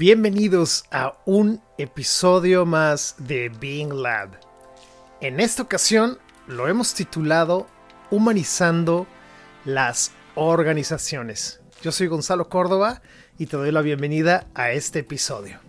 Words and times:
Bienvenidos 0.00 0.86
a 0.90 1.18
un 1.26 1.60
episodio 1.76 2.64
más 2.64 3.16
de 3.18 3.50
Being 3.50 4.00
Lab. 4.00 4.30
En 5.20 5.40
esta 5.40 5.62
ocasión 5.62 6.16
lo 6.46 6.68
hemos 6.68 6.94
titulado 6.94 7.66
Humanizando 8.10 9.06
las 9.66 10.12
organizaciones. 10.36 11.60
Yo 11.82 11.92
soy 11.92 12.06
Gonzalo 12.06 12.48
Córdoba 12.48 13.02
y 13.36 13.44
te 13.44 13.58
doy 13.58 13.72
la 13.72 13.82
bienvenida 13.82 14.48
a 14.54 14.70
este 14.70 15.00
episodio. 15.00 15.60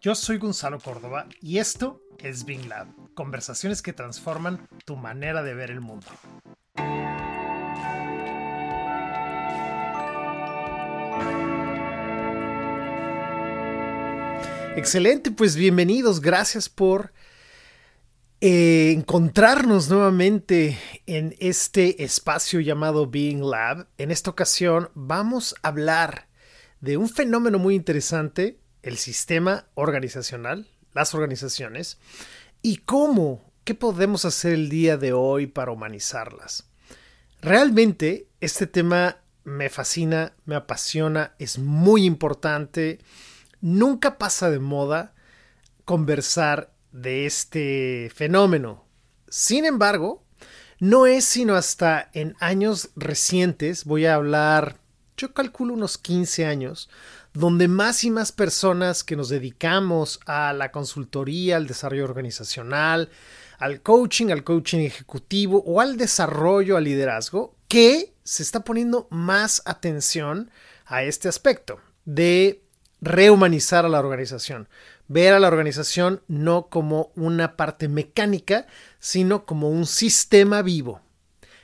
Yo 0.00 0.16
soy 0.16 0.38
Gonzalo 0.38 0.80
Córdoba 0.80 1.28
y 1.40 1.58
esto 1.58 2.02
es 2.18 2.44
Being 2.44 2.68
Lab, 2.68 2.88
conversaciones 3.14 3.82
que 3.82 3.92
transforman 3.92 4.66
tu 4.84 4.96
manera 4.96 5.44
de 5.44 5.54
ver 5.54 5.70
el 5.70 5.80
mundo. 5.80 6.08
Excelente, 14.76 15.30
pues 15.30 15.56
bienvenidos, 15.56 16.20
gracias 16.20 16.68
por 16.68 17.14
eh, 18.42 18.92
encontrarnos 18.94 19.88
nuevamente 19.88 20.78
en 21.06 21.34
este 21.38 22.04
espacio 22.04 22.60
llamado 22.60 23.06
Being 23.06 23.40
Lab. 23.40 23.86
En 23.96 24.10
esta 24.10 24.28
ocasión 24.28 24.90
vamos 24.94 25.54
a 25.62 25.68
hablar 25.68 26.28
de 26.82 26.98
un 26.98 27.08
fenómeno 27.08 27.58
muy 27.58 27.74
interesante, 27.74 28.60
el 28.82 28.98
sistema 28.98 29.64
organizacional, 29.76 30.68
las 30.92 31.14
organizaciones, 31.14 31.96
y 32.60 32.76
cómo, 32.76 33.50
qué 33.64 33.74
podemos 33.74 34.26
hacer 34.26 34.52
el 34.52 34.68
día 34.68 34.98
de 34.98 35.14
hoy 35.14 35.46
para 35.46 35.72
humanizarlas. 35.72 36.68
Realmente 37.40 38.28
este 38.42 38.66
tema 38.66 39.20
me 39.42 39.70
fascina, 39.70 40.34
me 40.44 40.54
apasiona, 40.54 41.34
es 41.38 41.58
muy 41.58 42.04
importante 42.04 42.98
nunca 43.66 44.16
pasa 44.16 44.48
de 44.48 44.60
moda 44.60 45.12
conversar 45.84 46.72
de 46.92 47.26
este 47.26 48.12
fenómeno. 48.14 48.84
Sin 49.28 49.64
embargo, 49.64 50.22
no 50.78 51.06
es 51.06 51.24
sino 51.24 51.56
hasta 51.56 52.08
en 52.12 52.36
años 52.38 52.90
recientes, 52.94 53.84
voy 53.84 54.06
a 54.06 54.14
hablar, 54.14 54.78
yo 55.16 55.34
calculo 55.34 55.74
unos 55.74 55.98
15 55.98 56.46
años, 56.46 56.88
donde 57.34 57.66
más 57.66 58.04
y 58.04 58.10
más 58.10 58.30
personas 58.30 59.02
que 59.02 59.16
nos 59.16 59.30
dedicamos 59.30 60.20
a 60.26 60.52
la 60.52 60.70
consultoría, 60.70 61.56
al 61.56 61.66
desarrollo 61.66 62.04
organizacional, 62.04 63.10
al 63.58 63.82
coaching, 63.82 64.28
al 64.28 64.44
coaching 64.44 64.78
ejecutivo 64.78 65.64
o 65.66 65.80
al 65.80 65.96
desarrollo, 65.96 66.76
al 66.76 66.84
liderazgo, 66.84 67.56
que 67.66 68.14
se 68.22 68.44
está 68.44 68.60
poniendo 68.60 69.08
más 69.10 69.60
atención 69.64 70.52
a 70.84 71.02
este 71.02 71.28
aspecto 71.28 71.80
de 72.04 72.65
rehumanizar 73.00 73.84
a 73.84 73.88
la 73.88 74.00
organización, 74.00 74.68
ver 75.08 75.34
a 75.34 75.40
la 75.40 75.48
organización 75.48 76.22
no 76.28 76.68
como 76.68 77.12
una 77.14 77.56
parte 77.56 77.88
mecánica, 77.88 78.66
sino 78.98 79.44
como 79.44 79.70
un 79.70 79.86
sistema 79.86 80.62
vivo. 80.62 81.00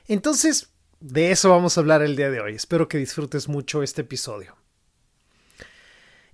Entonces, 0.06 0.70
de 1.00 1.33
eso 1.33 1.50
vamos 1.50 1.77
a 1.77 1.80
hablar 1.80 2.03
el 2.03 2.16
día 2.16 2.30
de 2.30 2.41
hoy. 2.41 2.55
Espero 2.55 2.88
que 2.88 2.98
disfrutes 2.98 3.48
mucho 3.48 3.83
este 3.83 4.03
episodio. 4.03 4.56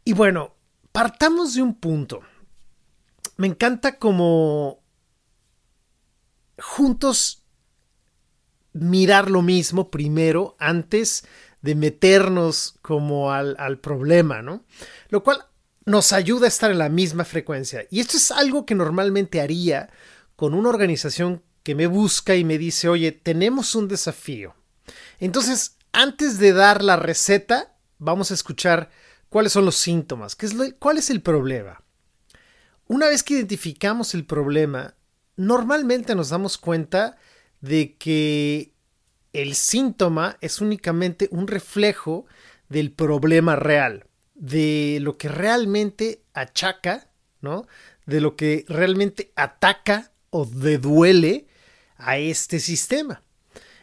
Y 0.05 0.13
bueno, 0.13 0.55
partamos 0.93 1.55
de 1.55 1.63
un 1.63 1.75
punto. 1.75 2.23
Me 3.37 3.47
encanta 3.47 3.99
como 3.99 4.83
juntos 6.59 7.45
mirar 8.73 9.31
lo 9.31 9.43
mismo 9.43 9.91
primero 9.91 10.57
antes 10.59 11.23
de 11.23 11.29
meternos 11.63 12.77
como 12.83 13.33
al, 13.33 13.57
al 13.59 13.79
problema, 13.79 14.43
¿no? 14.43 14.65
Lo 15.09 15.23
cual 15.23 15.45
nos 15.85 16.13
ayuda 16.13 16.47
a 16.47 16.49
estar 16.49 16.71
en 16.71 16.79
la 16.79 16.89
misma 16.89 17.25
frecuencia. 17.25 17.87
Y 17.91 18.01
esto 18.01 18.17
es 18.17 18.31
algo 18.31 18.67
que 18.67 18.75
normalmente 18.75 19.41
haría 19.41 19.91
con 20.37 20.55
una 20.55 20.69
organización 20.69 21.43
que 21.63 21.75
me 21.75 21.87
busca 21.87 22.37
y 22.37 22.45
me 22.45 22.59
dice, 22.59 22.89
oye, 22.89 23.13
tenemos 23.13 23.75
un 23.75 23.89
desafío. 23.89 24.55
Entonces, 25.19 25.77
antes 25.93 26.39
de 26.39 26.53
dar 26.53 26.83
la 26.83 26.97
receta, 26.97 27.75
vamos 27.99 28.31
a 28.31 28.35
escuchar 28.35 28.91
cuáles 29.29 29.53
son 29.53 29.65
los 29.65 29.77
síntomas, 29.77 30.37
qué 30.37 30.47
es 30.47 30.55
cuál 30.79 30.99
es 30.99 31.11
el 31.11 31.23
problema. 31.23 31.83
Una 32.87 33.09
vez 33.09 33.23
que 33.23 33.35
identificamos 33.35 34.15
el 34.15 34.25
problema, 34.25 34.95
normalmente 35.37 36.15
nos 36.15 36.31
damos 36.31 36.57
cuenta 36.57 37.17
de 37.61 37.97
que 37.97 38.73
el 39.33 39.55
síntoma 39.55 40.37
es 40.41 40.61
únicamente 40.61 41.29
un 41.31 41.47
reflejo 41.47 42.27
del 42.69 42.93
problema 42.93 43.57
real, 43.57 44.07
de 44.35 44.99
lo 45.01 45.17
que 45.17 45.29
realmente 45.29 46.23
achaca, 46.35 47.11
¿no? 47.41 47.67
De 48.07 48.21
lo 48.21 48.37
que 48.37 48.65
realmente 48.69 49.33
ataca 49.37 50.13
o 50.31 50.45
duele 50.45 51.47
a 51.97 52.19
este 52.19 52.61
sistema. 52.61 53.23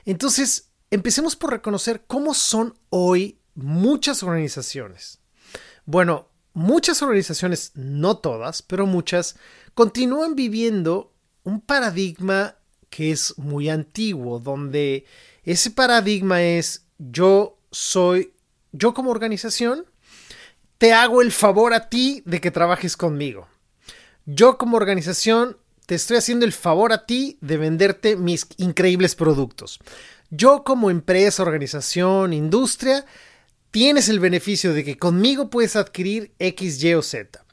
Entonces, 0.05 0.71
empecemos 0.91 1.35
por 1.35 1.51
reconocer 1.51 2.03
cómo 2.07 2.33
son 2.33 2.77
hoy 2.89 3.39
muchas 3.55 4.23
organizaciones. 4.23 5.19
Bueno, 5.85 6.29
muchas 6.53 7.01
organizaciones, 7.01 7.71
no 7.75 8.17
todas, 8.17 8.61
pero 8.61 8.85
muchas, 8.85 9.35
continúan 9.73 10.35
viviendo 10.35 11.13
un 11.43 11.61
paradigma 11.61 12.57
que 12.89 13.11
es 13.11 13.37
muy 13.37 13.69
antiguo, 13.69 14.39
donde 14.39 15.05
ese 15.51 15.71
paradigma 15.71 16.41
es 16.41 16.87
yo 16.97 17.59
soy, 17.71 18.33
yo 18.71 18.93
como 18.93 19.11
organización, 19.11 19.85
te 20.77 20.93
hago 20.93 21.21
el 21.21 21.31
favor 21.31 21.73
a 21.73 21.89
ti 21.89 22.21
de 22.25 22.41
que 22.41 22.51
trabajes 22.51 22.97
conmigo. 22.97 23.47
Yo 24.25 24.57
como 24.57 24.77
organización 24.77 25.57
te 25.85 25.95
estoy 25.95 26.17
haciendo 26.17 26.45
el 26.45 26.53
favor 26.53 26.91
a 26.91 27.05
ti 27.05 27.37
de 27.41 27.57
venderte 27.57 28.15
mis 28.15 28.47
increíbles 28.57 29.15
productos. 29.15 29.79
Yo 30.31 30.63
como 30.63 30.89
empresa, 30.89 31.43
organización, 31.43 32.33
industria, 32.33 33.05
tienes 33.71 34.09
el 34.09 34.19
beneficio 34.19 34.73
de 34.73 34.83
que 34.83 34.97
conmigo 34.97 35.49
puedes 35.49 35.75
adquirir 35.75 36.33
X, 36.39 36.83
Y 36.83 36.93
o 36.95 37.01
Z. 37.01 37.45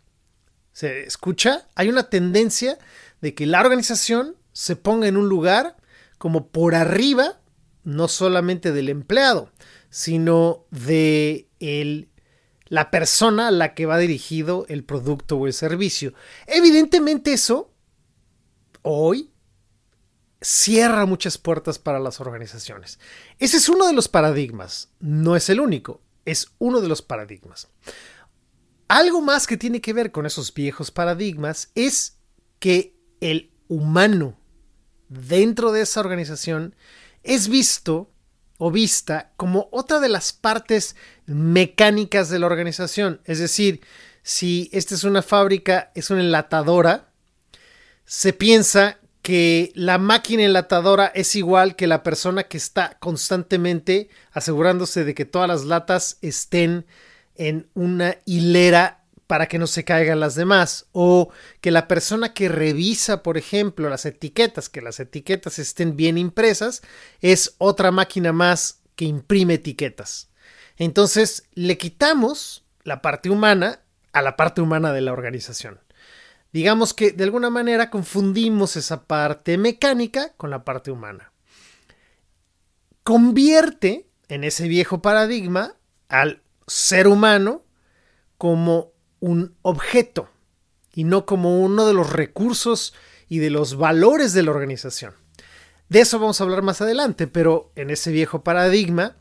¿Se 0.72 1.04
escucha? 1.04 1.68
Hay 1.74 1.88
una 1.90 2.08
tendencia 2.08 2.78
de 3.20 3.34
que 3.34 3.46
la 3.46 3.60
organización 3.60 4.36
se 4.52 4.76
ponga 4.76 5.06
en 5.06 5.16
un 5.16 5.28
lugar 5.28 5.76
como 6.16 6.48
por 6.48 6.74
arriba 6.74 7.40
no 7.84 8.08
solamente 8.08 8.72
del 8.72 8.88
empleado, 8.88 9.50
sino 9.90 10.64
de 10.70 11.48
el, 11.60 12.08
la 12.66 12.90
persona 12.90 13.48
a 13.48 13.52
la 13.52 13.74
que 13.74 13.86
va 13.86 13.98
dirigido 13.98 14.66
el 14.68 14.84
producto 14.84 15.36
o 15.36 15.46
el 15.46 15.52
servicio. 15.52 16.14
Evidentemente 16.46 17.32
eso 17.32 17.72
hoy 18.82 19.30
cierra 20.40 21.06
muchas 21.06 21.38
puertas 21.38 21.78
para 21.78 22.00
las 22.00 22.20
organizaciones. 22.20 22.98
Ese 23.38 23.56
es 23.56 23.68
uno 23.68 23.86
de 23.86 23.92
los 23.92 24.08
paradigmas, 24.08 24.90
no 25.00 25.36
es 25.36 25.48
el 25.48 25.60
único, 25.60 26.00
es 26.24 26.48
uno 26.58 26.80
de 26.80 26.88
los 26.88 27.02
paradigmas. 27.02 27.68
Algo 28.88 29.22
más 29.22 29.46
que 29.46 29.56
tiene 29.56 29.80
que 29.80 29.92
ver 29.92 30.12
con 30.12 30.26
esos 30.26 30.52
viejos 30.52 30.90
paradigmas 30.90 31.70
es 31.74 32.18
que 32.58 32.96
el 33.20 33.52
humano 33.68 34.36
dentro 35.08 35.72
de 35.72 35.82
esa 35.82 36.00
organización 36.00 36.74
es 37.22 37.48
visto 37.48 38.10
o 38.58 38.70
vista 38.70 39.32
como 39.36 39.68
otra 39.72 40.00
de 40.00 40.08
las 40.08 40.32
partes 40.32 40.96
mecánicas 41.26 42.28
de 42.28 42.38
la 42.38 42.46
organización. 42.46 43.20
Es 43.24 43.38
decir, 43.38 43.80
si 44.22 44.70
esta 44.72 44.94
es 44.94 45.04
una 45.04 45.22
fábrica, 45.22 45.90
es 45.94 46.10
una 46.10 46.20
enlatadora, 46.20 47.08
se 48.04 48.32
piensa 48.32 48.98
que 49.22 49.72
la 49.74 49.98
máquina 49.98 50.42
enlatadora 50.44 51.06
es 51.06 51.36
igual 51.36 51.76
que 51.76 51.86
la 51.86 52.02
persona 52.02 52.44
que 52.44 52.56
está 52.56 52.98
constantemente 52.98 54.08
asegurándose 54.32 55.04
de 55.04 55.14
que 55.14 55.24
todas 55.24 55.48
las 55.48 55.64
latas 55.64 56.18
estén 56.22 56.86
en 57.36 57.68
una 57.74 58.16
hilera 58.24 59.01
para 59.32 59.48
que 59.48 59.58
no 59.58 59.66
se 59.66 59.82
caigan 59.82 60.20
las 60.20 60.34
demás. 60.34 60.88
O 60.92 61.32
que 61.62 61.70
la 61.70 61.88
persona 61.88 62.34
que 62.34 62.50
revisa, 62.50 63.22
por 63.22 63.38
ejemplo, 63.38 63.88
las 63.88 64.04
etiquetas, 64.04 64.68
que 64.68 64.82
las 64.82 65.00
etiquetas 65.00 65.58
estén 65.58 65.96
bien 65.96 66.18
impresas, 66.18 66.82
es 67.22 67.54
otra 67.56 67.90
máquina 67.92 68.34
más 68.34 68.82
que 68.94 69.06
imprime 69.06 69.54
etiquetas. 69.54 70.28
Entonces 70.76 71.48
le 71.54 71.78
quitamos 71.78 72.66
la 72.82 73.00
parte 73.00 73.30
humana 73.30 73.80
a 74.12 74.20
la 74.20 74.36
parte 74.36 74.60
humana 74.60 74.92
de 74.92 75.00
la 75.00 75.14
organización. 75.14 75.80
Digamos 76.52 76.92
que 76.92 77.12
de 77.12 77.24
alguna 77.24 77.48
manera 77.48 77.88
confundimos 77.88 78.76
esa 78.76 79.04
parte 79.04 79.56
mecánica 79.56 80.34
con 80.36 80.50
la 80.50 80.62
parte 80.62 80.90
humana. 80.90 81.32
Convierte 83.02 84.10
en 84.28 84.44
ese 84.44 84.68
viejo 84.68 85.00
paradigma 85.00 85.76
al 86.10 86.42
ser 86.66 87.08
humano 87.08 87.64
como 88.36 88.91
un 89.22 89.54
objeto 89.62 90.28
y 90.92 91.04
no 91.04 91.24
como 91.24 91.60
uno 91.60 91.86
de 91.86 91.94
los 91.94 92.12
recursos 92.12 92.92
y 93.28 93.38
de 93.38 93.50
los 93.50 93.76
valores 93.76 94.34
de 94.34 94.42
la 94.42 94.50
organización. 94.50 95.14
De 95.88 96.00
eso 96.00 96.18
vamos 96.18 96.40
a 96.40 96.44
hablar 96.44 96.62
más 96.62 96.82
adelante, 96.82 97.28
pero 97.28 97.70
en 97.76 97.90
ese 97.90 98.10
viejo 98.10 98.42
paradigma, 98.42 99.16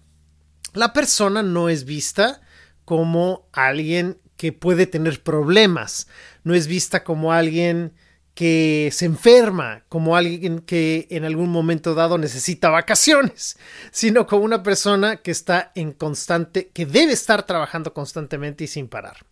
la 0.73 0.91
persona 0.91 1.43
no 1.43 1.69
es 1.69 1.85
vista 1.85 2.41
como 2.83 3.47
alguien 3.53 4.17
que 4.37 4.51
puede 4.51 4.87
tener 4.87 5.21
problemas, 5.21 6.07
no 6.43 6.55
es 6.55 6.65
vista 6.65 7.03
como 7.03 7.31
alguien 7.31 7.93
que 8.33 8.89
se 8.91 9.05
enferma, 9.05 9.83
como 9.87 10.15
alguien 10.15 10.59
que 10.59 11.07
en 11.11 11.25
algún 11.25 11.51
momento 11.51 11.93
dado 11.93 12.17
necesita 12.17 12.69
vacaciones, 12.69 13.57
sino 13.91 14.25
como 14.25 14.43
una 14.45 14.63
persona 14.63 15.17
que 15.17 15.29
está 15.29 15.71
en 15.75 15.91
constante, 15.91 16.69
que 16.69 16.87
debe 16.87 17.13
estar 17.13 17.45
trabajando 17.45 17.93
constantemente 17.93 18.63
y 18.63 18.67
sin 18.67 18.87
parar. 18.87 19.30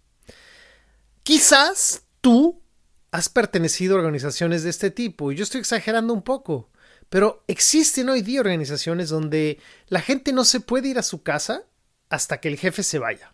Quizás 1.23 2.03
tú 2.21 2.61
has 3.11 3.29
pertenecido 3.29 3.95
a 3.95 3.99
organizaciones 3.99 4.63
de 4.63 4.69
este 4.69 4.91
tipo, 4.91 5.31
y 5.31 5.35
yo 5.35 5.43
estoy 5.43 5.61
exagerando 5.61 6.13
un 6.13 6.21
poco, 6.21 6.69
pero 7.09 7.43
existen 7.47 8.09
hoy 8.09 8.21
día 8.21 8.41
organizaciones 8.41 9.09
donde 9.09 9.59
la 9.87 10.01
gente 10.01 10.31
no 10.31 10.45
se 10.45 10.59
puede 10.59 10.89
ir 10.89 10.99
a 10.99 11.03
su 11.03 11.23
casa 11.23 11.63
hasta 12.09 12.39
que 12.39 12.49
el 12.49 12.57
jefe 12.57 12.83
se 12.83 12.99
vaya. 12.99 13.33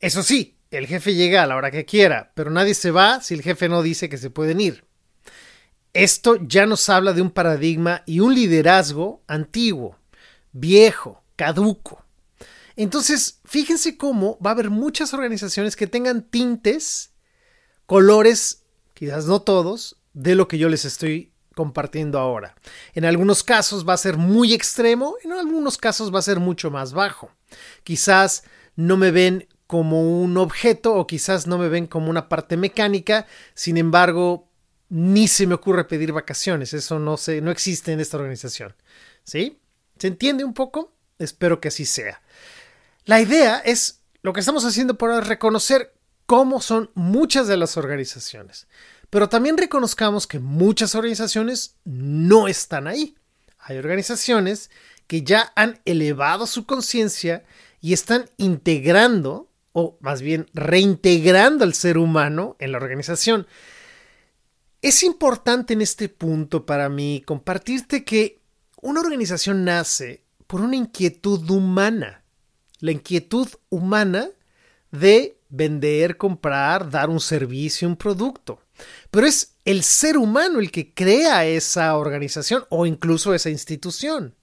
Eso 0.00 0.22
sí, 0.22 0.56
el 0.70 0.86
jefe 0.86 1.14
llega 1.14 1.42
a 1.42 1.46
la 1.46 1.56
hora 1.56 1.70
que 1.70 1.84
quiera, 1.84 2.32
pero 2.34 2.50
nadie 2.50 2.74
se 2.74 2.90
va 2.90 3.20
si 3.20 3.34
el 3.34 3.42
jefe 3.42 3.68
no 3.68 3.82
dice 3.82 4.08
que 4.08 4.18
se 4.18 4.30
pueden 4.30 4.60
ir. 4.60 4.84
Esto 5.94 6.36
ya 6.40 6.66
nos 6.66 6.88
habla 6.88 7.12
de 7.12 7.22
un 7.22 7.30
paradigma 7.30 8.02
y 8.06 8.20
un 8.20 8.34
liderazgo 8.34 9.22
antiguo, 9.26 9.98
viejo, 10.52 11.22
caduco. 11.36 12.04
Entonces, 12.78 13.40
fíjense 13.44 13.96
cómo 13.96 14.38
va 14.38 14.50
a 14.50 14.52
haber 14.52 14.70
muchas 14.70 15.12
organizaciones 15.12 15.74
que 15.74 15.88
tengan 15.88 16.22
tintes, 16.22 17.10
colores, 17.86 18.62
quizás 18.94 19.26
no 19.26 19.42
todos, 19.42 19.96
de 20.12 20.36
lo 20.36 20.46
que 20.46 20.58
yo 20.58 20.68
les 20.68 20.84
estoy 20.84 21.32
compartiendo 21.56 22.20
ahora. 22.20 22.54
En 22.94 23.04
algunos 23.04 23.42
casos 23.42 23.86
va 23.86 23.94
a 23.94 23.96
ser 23.96 24.16
muy 24.16 24.54
extremo, 24.54 25.16
en 25.24 25.32
algunos 25.32 25.76
casos 25.76 26.14
va 26.14 26.20
a 26.20 26.22
ser 26.22 26.38
mucho 26.38 26.70
más 26.70 26.92
bajo. 26.92 27.32
Quizás 27.82 28.44
no 28.76 28.96
me 28.96 29.10
ven 29.10 29.48
como 29.66 30.22
un 30.22 30.36
objeto 30.36 30.94
o 30.94 31.08
quizás 31.08 31.48
no 31.48 31.58
me 31.58 31.68
ven 31.68 31.88
como 31.88 32.10
una 32.10 32.28
parte 32.28 32.56
mecánica, 32.56 33.26
sin 33.54 33.76
embargo, 33.76 34.48
ni 34.88 35.26
se 35.26 35.48
me 35.48 35.54
ocurre 35.54 35.88
pedir 35.88 36.12
vacaciones, 36.12 36.72
eso 36.74 37.00
no, 37.00 37.16
se, 37.16 37.40
no 37.40 37.50
existe 37.50 37.90
en 37.90 37.98
esta 37.98 38.18
organización. 38.18 38.76
¿Sí? 39.24 39.58
¿Se 39.98 40.06
entiende 40.06 40.44
un 40.44 40.54
poco? 40.54 40.94
Espero 41.18 41.60
que 41.60 41.68
así 41.68 41.84
sea. 41.84 42.22
La 43.08 43.22
idea 43.22 43.56
es, 43.60 44.02
lo 44.20 44.34
que 44.34 44.40
estamos 44.40 44.66
haciendo 44.66 44.98
por 44.98 45.26
reconocer 45.26 45.94
cómo 46.26 46.60
son 46.60 46.90
muchas 46.92 47.48
de 47.48 47.56
las 47.56 47.78
organizaciones, 47.78 48.68
pero 49.08 49.30
también 49.30 49.56
reconozcamos 49.56 50.26
que 50.26 50.40
muchas 50.40 50.94
organizaciones 50.94 51.76
no 51.86 52.48
están 52.48 52.86
ahí. 52.86 53.16
Hay 53.60 53.78
organizaciones 53.78 54.70
que 55.06 55.22
ya 55.22 55.54
han 55.56 55.80
elevado 55.86 56.46
su 56.46 56.66
conciencia 56.66 57.46
y 57.80 57.94
están 57.94 58.28
integrando 58.36 59.50
o 59.72 59.96
más 60.02 60.20
bien 60.20 60.46
reintegrando 60.52 61.64
al 61.64 61.72
ser 61.72 61.96
humano 61.96 62.56
en 62.58 62.72
la 62.72 62.76
organización. 62.76 63.46
Es 64.82 65.02
importante 65.02 65.72
en 65.72 65.80
este 65.80 66.10
punto 66.10 66.66
para 66.66 66.90
mí 66.90 67.22
compartirte 67.24 68.04
que 68.04 68.42
una 68.82 69.00
organización 69.00 69.64
nace 69.64 70.24
por 70.46 70.60
una 70.60 70.76
inquietud 70.76 71.50
humana, 71.50 72.22
la 72.80 72.92
inquietud 72.92 73.48
humana 73.68 74.28
de 74.90 75.38
vender, 75.48 76.16
comprar, 76.16 76.90
dar 76.90 77.10
un 77.10 77.20
servicio, 77.20 77.88
un 77.88 77.96
producto. 77.96 78.60
Pero 79.10 79.26
es 79.26 79.54
el 79.64 79.82
ser 79.82 80.16
humano 80.16 80.60
el 80.60 80.70
que 80.70 80.94
crea 80.94 81.44
esa 81.46 81.96
organización 81.96 82.64
o 82.68 82.86
incluso 82.86 83.34
esa 83.34 83.50
institución. 83.50 84.34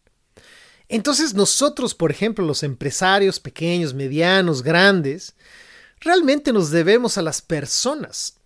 Entonces 0.87 1.33
nosotros, 1.33 1.95
por 1.95 2.11
ejemplo, 2.11 2.45
los 2.45 2.63
empresarios 2.63 3.39
pequeños, 3.39 3.93
medianos, 3.93 4.61
grandes, 4.61 5.35
realmente 5.99 6.53
nos 6.53 6.69
debemos 6.69 7.17
a 7.17 7.23
las 7.23 7.41
personas, 7.41 8.37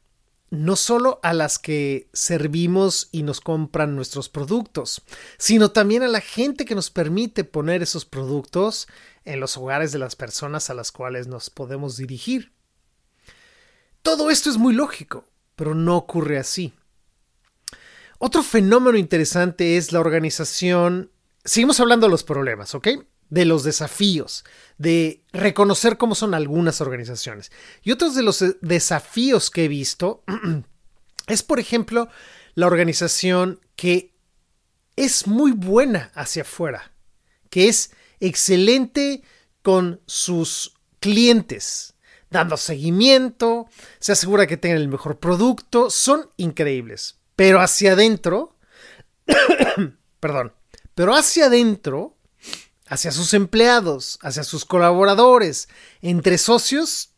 no 0.49 0.75
solo 0.75 1.19
a 1.21 1.33
las 1.33 1.59
que 1.59 2.09
servimos 2.13 3.09
y 3.11 3.23
nos 3.23 3.41
compran 3.41 3.95
nuestros 3.95 4.29
productos, 4.29 5.01
sino 5.37 5.71
también 5.71 6.01
a 6.03 6.07
la 6.07 6.21
gente 6.21 6.65
que 6.65 6.75
nos 6.75 6.89
permite 6.89 7.43
poner 7.43 7.83
esos 7.83 8.05
productos 8.05 8.87
en 9.31 9.39
los 9.39 9.57
hogares 9.57 9.91
de 9.91 9.99
las 9.99 10.15
personas 10.15 10.69
a 10.69 10.73
las 10.73 10.91
cuales 10.91 11.27
nos 11.27 11.49
podemos 11.49 11.97
dirigir. 11.97 12.51
Todo 14.01 14.29
esto 14.29 14.49
es 14.49 14.57
muy 14.57 14.73
lógico, 14.73 15.25
pero 15.55 15.75
no 15.75 15.97
ocurre 15.97 16.37
así. 16.37 16.73
Otro 18.17 18.43
fenómeno 18.43 18.97
interesante 18.97 19.77
es 19.77 19.91
la 19.91 19.99
organización 19.99 21.11
seguimos 21.43 21.79
hablando 21.79 22.07
de 22.07 22.11
los 22.11 22.23
problemas, 22.23 22.75
¿ok? 22.75 22.87
De 23.29 23.45
los 23.45 23.63
desafíos, 23.63 24.43
de 24.77 25.23
reconocer 25.31 25.97
cómo 25.97 26.15
son 26.15 26.33
algunas 26.33 26.81
organizaciones. 26.81 27.51
Y 27.83 27.91
otros 27.91 28.15
de 28.15 28.23
los 28.23 28.41
eh, 28.41 28.57
desafíos 28.61 29.49
que 29.49 29.65
he 29.65 29.67
visto 29.67 30.23
es, 31.27 31.43
por 31.43 31.59
ejemplo, 31.59 32.09
la 32.55 32.67
organización 32.67 33.59
que 33.75 34.13
es 34.95 35.27
muy 35.27 35.51
buena 35.51 36.11
hacia 36.13 36.41
afuera, 36.41 36.91
que 37.49 37.67
es 37.67 37.91
excelente 38.19 39.23
con 39.61 40.01
sus 40.05 40.75
clientes, 40.99 41.95
dando 42.29 42.57
seguimiento, 42.57 43.67
se 43.99 44.11
asegura 44.11 44.47
que 44.47 44.57
tengan 44.57 44.79
el 44.81 44.87
mejor 44.87 45.19
producto, 45.19 45.89
son 45.89 46.29
increíbles. 46.37 47.19
Pero 47.35 47.61
hacia 47.61 47.93
adentro, 47.93 48.57
perdón, 50.19 50.53
pero 50.95 51.15
hacia 51.15 51.45
adentro, 51.45 52.17
hacia 52.87 53.11
sus 53.11 53.33
empleados, 53.33 54.19
hacia 54.21 54.43
sus 54.43 54.65
colaboradores, 54.65 55.69
entre 56.01 56.37
socios, 56.37 57.13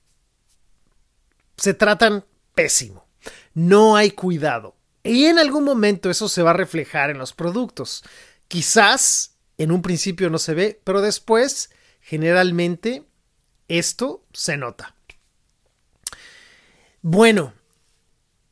se 1.58 1.74
tratan 1.74 2.26
pésimo. 2.54 3.08
No 3.54 3.96
hay 3.96 4.12
cuidado. 4.12 4.76
Y 5.04 5.26
en 5.26 5.40
algún 5.40 5.64
momento 5.64 6.10
eso 6.10 6.30
se 6.30 6.44
va 6.44 6.52
a 6.52 6.54
reflejar 6.54 7.10
en 7.10 7.18
los 7.18 7.34
productos. 7.34 8.04
Quizás 8.48 9.31
en 9.64 9.72
un 9.72 9.82
principio 9.82 10.30
no 10.30 10.40
se 10.40 10.54
ve, 10.54 10.82
pero 10.84 11.02
después 11.02 11.70
generalmente 12.02 13.04
esto 13.68 14.26
se 14.34 14.58
nota. 14.58 14.96
Bueno, 17.02 17.54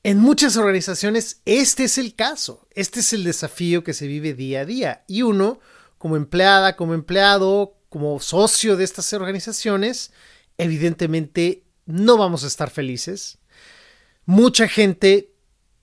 en 0.03 0.19
muchas 0.19 0.55
organizaciones 0.55 1.41
este 1.45 1.83
es 1.85 1.97
el 1.97 2.15
caso, 2.15 2.67
este 2.71 3.01
es 3.01 3.13
el 3.13 3.23
desafío 3.23 3.83
que 3.83 3.93
se 3.93 4.07
vive 4.07 4.33
día 4.33 4.61
a 4.61 4.65
día 4.65 5.03
y 5.07 5.23
uno, 5.23 5.59
como 5.97 6.15
empleada, 6.15 6.75
como 6.75 6.93
empleado, 6.93 7.75
como 7.89 8.19
socio 8.19 8.77
de 8.77 8.83
estas 8.83 9.11
organizaciones, 9.13 10.11
evidentemente 10.57 11.63
no 11.85 12.17
vamos 12.17 12.43
a 12.43 12.47
estar 12.47 12.69
felices. 12.69 13.39
Mucha 14.25 14.67
gente 14.67 15.28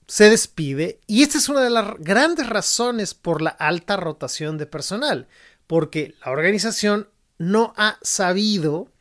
se 0.07 0.31
despide 0.31 1.01
y 1.07 1.23
esta 1.23 1.39
es 1.39 1.49
una 1.49 1.63
de 1.63 1.71
las 1.71 1.95
grandes 1.99 2.49
razones 2.49 3.15
por 3.15 3.43
la 3.43 3.51
alta 3.51 3.97
rotación 3.97 4.57
de 4.59 4.67
personal, 4.67 5.29
porque 5.67 6.15
la 6.25 6.31
organización 6.31 7.09
no 7.39 7.75
ha 7.77 7.99
sabido 8.03 8.93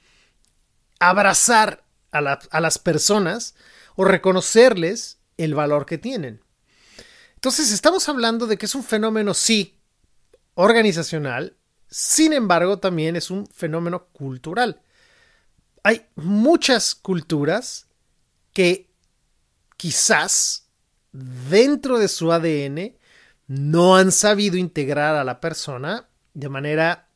abrazar 0.99 1.83
a, 2.11 2.21
las 2.21 2.79
personas 2.79 3.55
o 3.95 4.05
reconocerles 4.05 5.19
el 5.37 5.53
valor 5.53 5.85
que 5.85 5.97
tienen. 5.97 6.41
Entonces 7.35 7.71
estamos 7.71 8.07
hablando 8.09 8.47
de 8.47 8.57
que 8.57 8.65
es 8.65 8.73
un 8.73 8.83
fenómeno, 8.83 9.33
sí, 9.33 9.77
organizacional, 10.55 11.55
sin 11.89 12.33
embargo 12.33 12.79
también 12.79 13.15
es 13.15 13.29
un 13.29 13.45
fenómeno 13.47 14.07
cultural. 14.07 14.81
Hay 15.83 16.07
muchas 16.15 16.95
culturas 16.95 17.87
que 18.53 18.89
quizás 19.77 20.64
dentro 21.49 21.97
de 21.97 22.07
su 22.07 22.31
ADN 22.31 22.97
no 23.47 23.95
han 23.95 24.11
sabido 24.11 24.57
integrar 24.57 25.15
a 25.15 25.23
la 25.23 25.39
persona 25.39 26.09
de 26.33 26.49
manera, 26.49 27.07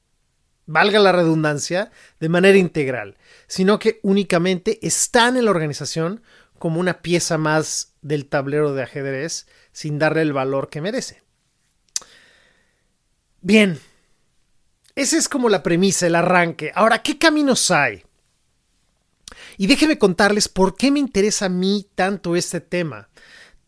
valga 0.66 1.00
la 1.00 1.12
redundancia, 1.12 1.92
de 2.20 2.30
manera 2.30 2.58
integral, 2.58 3.18
sino 3.48 3.80
que 3.80 4.00
únicamente 4.04 4.80
están 4.86 5.36
en 5.36 5.46
la 5.46 5.52
organización 5.52 6.22
como 6.58 6.80
una 6.80 7.02
pieza 7.02 7.38
más 7.38 7.96
del 8.02 8.28
tablero 8.28 8.74
de 8.74 8.84
ajedrez 8.84 9.48
sin 9.72 10.00
darle 10.00 10.22
el 10.22 10.34
valor 10.34 10.70
que 10.70 10.82
merece. 10.82 11.22
Bien, 13.42 13.80
esa 14.96 15.18
es 15.18 15.28
como 15.28 15.50
la 15.50 15.64
premisa, 15.64 16.08
el 16.08 16.16
arranque. 16.16 16.72
Ahora, 16.76 17.02
¿qué 17.02 17.18
caminos 17.18 17.72
hay? 17.72 18.04
Y 19.58 19.68
déjenme 19.68 19.98
contarles 19.98 20.48
por 20.48 20.76
qué 20.76 20.92
me 20.92 21.00
interesa 21.00 21.46
a 21.46 21.50
mí 21.50 21.88
tanto 21.96 22.36
este 22.36 22.62
tema. 22.62 23.10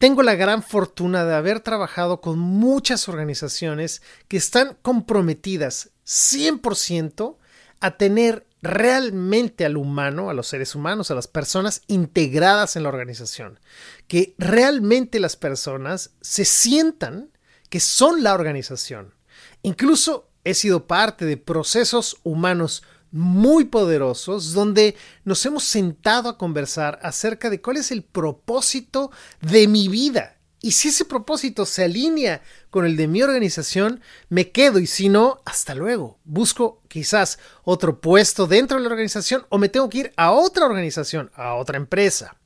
Tengo 0.01 0.23
la 0.23 0.33
gran 0.33 0.63
fortuna 0.63 1.25
de 1.25 1.35
haber 1.35 1.59
trabajado 1.59 2.21
con 2.21 2.39
muchas 2.39 3.07
organizaciones 3.07 4.01
que 4.27 4.35
están 4.35 4.75
comprometidas 4.81 5.91
100% 6.07 7.37
a 7.81 7.97
tener 7.97 8.47
realmente 8.63 9.63
al 9.63 9.77
humano, 9.77 10.31
a 10.31 10.33
los 10.33 10.47
seres 10.47 10.73
humanos, 10.73 11.11
a 11.11 11.13
las 11.13 11.27
personas 11.27 11.83
integradas 11.85 12.75
en 12.75 12.81
la 12.81 12.89
organización. 12.89 13.59
Que 14.07 14.33
realmente 14.39 15.19
las 15.19 15.35
personas 15.35 16.09
se 16.19 16.45
sientan 16.45 17.29
que 17.69 17.79
son 17.79 18.23
la 18.23 18.33
organización. 18.33 19.13
Incluso 19.61 20.31
he 20.43 20.55
sido 20.55 20.87
parte 20.87 21.25
de 21.25 21.37
procesos 21.37 22.17
humanos 22.23 22.81
muy 23.11 23.65
poderosos 23.65 24.53
donde 24.53 24.95
nos 25.23 25.45
hemos 25.45 25.63
sentado 25.63 26.29
a 26.29 26.37
conversar 26.37 26.99
acerca 27.03 27.49
de 27.49 27.61
cuál 27.61 27.77
es 27.77 27.91
el 27.91 28.03
propósito 28.03 29.11
de 29.41 29.67
mi 29.67 29.87
vida. 29.87 30.37
Y 30.63 30.71
si 30.71 30.89
ese 30.89 31.05
propósito 31.05 31.65
se 31.65 31.83
alinea 31.83 32.43
con 32.69 32.85
el 32.85 32.95
de 32.95 33.07
mi 33.07 33.23
organización, 33.23 33.99
me 34.29 34.51
quedo 34.51 34.77
y 34.77 34.85
si 34.85 35.09
no, 35.09 35.41
hasta 35.43 35.73
luego. 35.73 36.19
Busco 36.23 36.81
quizás 36.87 37.39
otro 37.63 37.99
puesto 37.99 38.45
dentro 38.45 38.77
de 38.77 38.83
la 38.83 38.89
organización 38.89 39.45
o 39.49 39.57
me 39.57 39.69
tengo 39.69 39.89
que 39.89 39.97
ir 39.97 40.13
a 40.17 40.31
otra 40.31 40.67
organización, 40.67 41.31
a 41.33 41.55
otra 41.55 41.77
empresa. 41.77 42.37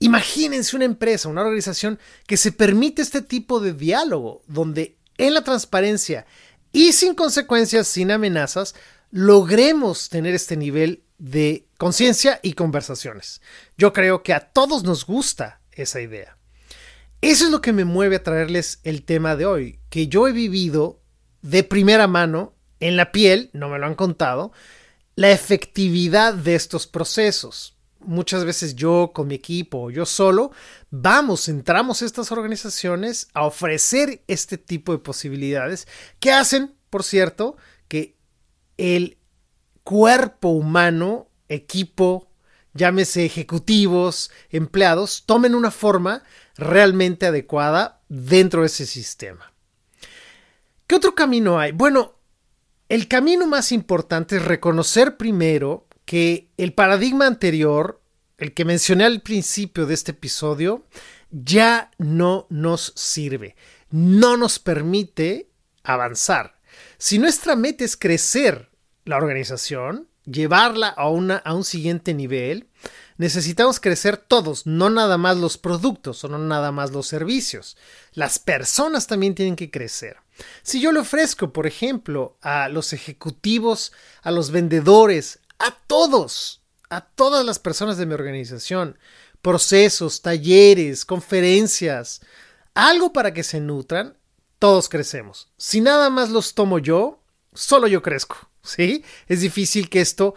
Imagínense 0.00 0.74
una 0.74 0.84
empresa, 0.84 1.28
una 1.28 1.42
organización 1.42 1.98
que 2.26 2.36
se 2.36 2.50
permite 2.50 3.02
este 3.02 3.22
tipo 3.22 3.60
de 3.60 3.72
diálogo, 3.72 4.42
donde 4.48 4.96
en 5.16 5.34
la 5.34 5.42
transparencia 5.42 6.26
y 6.72 6.92
sin 6.92 7.14
consecuencias, 7.14 7.88
sin 7.88 8.10
amenazas, 8.10 8.74
logremos 9.10 10.08
tener 10.08 10.34
este 10.34 10.56
nivel 10.56 11.04
de 11.18 11.66
conciencia 11.78 12.40
y 12.42 12.52
conversaciones. 12.52 13.40
Yo 13.76 13.92
creo 13.92 14.22
que 14.22 14.34
a 14.34 14.40
todos 14.40 14.84
nos 14.84 15.06
gusta 15.06 15.60
esa 15.72 16.00
idea. 16.00 16.36
Eso 17.20 17.46
es 17.46 17.50
lo 17.50 17.60
que 17.60 17.72
me 17.72 17.84
mueve 17.84 18.16
a 18.16 18.22
traerles 18.22 18.80
el 18.84 19.02
tema 19.02 19.34
de 19.34 19.46
hoy, 19.46 19.80
que 19.90 20.06
yo 20.06 20.28
he 20.28 20.32
vivido 20.32 21.00
de 21.42 21.64
primera 21.64 22.06
mano, 22.06 22.54
en 22.80 22.96
la 22.96 23.10
piel, 23.10 23.50
no 23.52 23.68
me 23.68 23.78
lo 23.78 23.86
han 23.86 23.96
contado, 23.96 24.52
la 25.16 25.32
efectividad 25.32 26.34
de 26.34 26.54
estos 26.54 26.86
procesos. 26.86 27.76
Muchas 27.98 28.44
veces 28.44 28.76
yo 28.76 29.10
con 29.12 29.26
mi 29.26 29.34
equipo 29.34 29.82
o 29.82 29.90
yo 29.90 30.06
solo 30.06 30.52
vamos, 30.90 31.48
entramos 31.48 32.00
a 32.00 32.04
estas 32.04 32.30
organizaciones 32.30 33.28
a 33.34 33.44
ofrecer 33.44 34.22
este 34.28 34.56
tipo 34.56 34.92
de 34.92 34.98
posibilidades 34.98 35.88
que 36.20 36.30
hacen, 36.30 36.76
por 36.88 37.02
cierto, 37.02 37.56
el 38.78 39.18
cuerpo 39.84 40.48
humano, 40.48 41.28
equipo, 41.48 42.30
llámese 42.72 43.26
ejecutivos, 43.26 44.30
empleados, 44.48 45.24
tomen 45.26 45.54
una 45.54 45.70
forma 45.70 46.22
realmente 46.56 47.26
adecuada 47.26 48.00
dentro 48.08 48.62
de 48.62 48.68
ese 48.68 48.86
sistema. 48.86 49.52
¿Qué 50.86 50.94
otro 50.94 51.14
camino 51.14 51.58
hay? 51.58 51.72
Bueno, 51.72 52.14
el 52.88 53.08
camino 53.08 53.46
más 53.46 53.72
importante 53.72 54.36
es 54.36 54.44
reconocer 54.44 55.18
primero 55.18 55.86
que 56.06 56.48
el 56.56 56.72
paradigma 56.72 57.26
anterior, 57.26 58.00
el 58.38 58.54
que 58.54 58.64
mencioné 58.64 59.04
al 59.04 59.20
principio 59.20 59.84
de 59.84 59.92
este 59.92 60.12
episodio, 60.12 60.86
ya 61.30 61.90
no 61.98 62.46
nos 62.48 62.94
sirve, 62.96 63.56
no 63.90 64.38
nos 64.38 64.58
permite 64.58 65.50
avanzar. 65.82 66.57
Si 66.98 67.20
nuestra 67.20 67.54
meta 67.54 67.84
es 67.84 67.96
crecer 67.96 68.70
la 69.04 69.18
organización, 69.18 70.08
llevarla 70.24 70.88
a, 70.88 71.08
un 71.08 71.64
siguiente 71.64 72.12
nivel, 72.12 72.66
necesitamos 73.18 73.78
crecer 73.78 74.16
todos, 74.16 74.66
no 74.66 74.90
nada 74.90 75.16
más 75.16 75.36
los 75.36 75.58
productos 75.58 76.24
o 76.24 76.28
no 76.28 76.38
nada 76.38 76.72
más 76.72 76.90
los 76.90 77.06
servicios. 77.06 77.76
Las 78.14 78.40
personas 78.40 79.06
también 79.06 79.36
tienen 79.36 79.54
que 79.54 79.70
crecer. 79.70 80.16
Si 80.62 80.80
yo 80.80 80.90
le 80.90 80.98
ofrezco, 80.98 81.52
por 81.52 81.68
ejemplo, 81.68 82.36
a 82.42 82.68
los 82.68 82.92
ejecutivos, 82.92 83.92
a 84.22 84.32
los 84.32 84.50
vendedores, 84.50 85.38
a 85.60 85.70
todos, 85.86 86.62
a 86.90 87.02
todas 87.02 87.46
las 87.46 87.60
personas 87.60 87.96
de 87.96 88.06
mi 88.06 88.14
organización, 88.14 88.98
procesos, 89.40 90.20
talleres, 90.20 91.04
conferencias, 91.04 92.22
algo 92.74 93.12
para 93.12 93.32
que 93.32 93.44
se 93.44 93.60
nutran, 93.60 94.17
todos 94.58 94.88
crecemos. 94.88 95.50
Si 95.56 95.80
nada 95.80 96.10
más 96.10 96.30
los 96.30 96.54
tomo 96.54 96.78
yo, 96.78 97.22
solo 97.54 97.86
yo 97.86 98.02
crezco, 98.02 98.50
¿sí? 98.62 99.04
Es 99.26 99.40
difícil 99.40 99.88
que 99.88 100.00
esto 100.00 100.34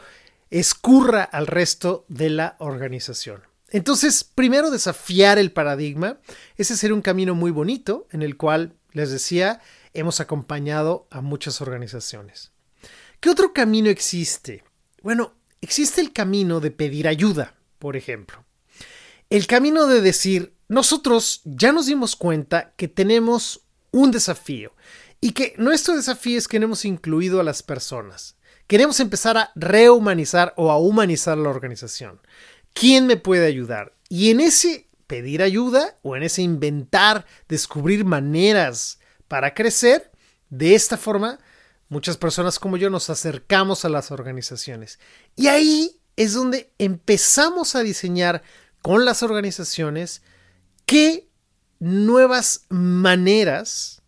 escurra 0.50 1.24
al 1.24 1.48
resto 1.48 2.06
de 2.08 2.30
la 2.30 2.56
organización. 2.60 3.42
Entonces, 3.70 4.24
primero 4.24 4.70
desafiar 4.70 5.40
el 5.40 5.52
paradigma, 5.52 6.20
ese 6.58 6.76
sería 6.76 6.94
un 6.94 7.02
camino 7.02 7.36
muy 7.36 7.52
bonito 7.52 8.08
en 8.12 8.22
el 8.22 8.36
cual, 8.36 8.76
les 8.92 9.12
decía, 9.12 9.62
hemos 9.94 10.20
acompañado 10.20 11.08
a 11.10 11.22
muchas 11.22 11.62
organizaciones. 11.62 12.52
¿Qué 13.22 13.30
otro 13.30 13.54
camino 13.54 13.90
existe? 13.90 14.64
Bueno, 15.02 15.34
existe 15.62 16.02
el 16.02 16.12
camino 16.12 16.60
de 16.60 16.72
pedir 16.72 17.08
ayuda, 17.08 17.56
por 17.80 17.96
ejemplo. 17.96 18.44
El 19.30 19.48
camino 19.48 19.88
de 19.88 20.02
decir, 20.02 20.54
nosotros 20.68 21.42
ya 21.46 21.72
nos 21.72 21.86
dimos 21.86 22.18
cuenta 22.18 22.74
que 22.76 22.90
tenemos 22.90 23.62
un 23.92 24.12
desafío 24.12 24.74
y 25.20 25.34
que 25.34 25.54
nuestro 25.58 25.96
desafío 25.96 26.38
es 26.38 26.48
que 26.48 26.60
no 26.60 26.66
hemos 26.66 26.86
incluido 26.86 27.40
a 27.40 27.44
las 27.44 27.62
personas. 27.64 28.36
Queremos 28.68 29.00
empezar 29.00 29.38
a 29.38 29.52
rehumanizar 29.56 30.54
o 30.58 30.72
a 30.72 30.78
humanizar 30.78 31.38
la 31.38 31.50
organización. 31.50 32.22
¿Quién 32.74 33.06
me 33.06 33.18
puede 33.18 33.46
ayudar? 33.46 33.94
Y 34.10 34.32
en 34.32 34.40
ese 34.40 34.88
pedir 35.08 35.44
ayuda 35.44 35.98
o 36.04 36.16
en 36.16 36.24
ese 36.24 36.42
inventar, 36.42 37.26
descubrir 37.50 38.06
maneras 38.06 39.00
para 39.28 39.54
crecer, 39.54 40.10
de 40.50 40.74
esta 40.76 40.98
forma, 40.98 41.40
muchas 41.90 42.18
personas 42.18 42.60
como 42.60 42.78
yo 42.78 42.90
nos 42.90 43.10
acercamos 43.10 43.84
a 43.84 43.90
las 43.90 44.12
organizaciones. 44.12 45.00
Y 45.36 45.48
ahí 45.48 46.00
es 46.16 46.34
donde 46.34 46.72
empezamos 46.78 47.76
a 47.76 47.84
diseñar 47.84 48.44
con 48.82 49.06
las 49.06 49.22
organizaciones 49.24 50.22
qué 50.86 51.31
nuevas 51.82 52.68
maneras 52.70 54.04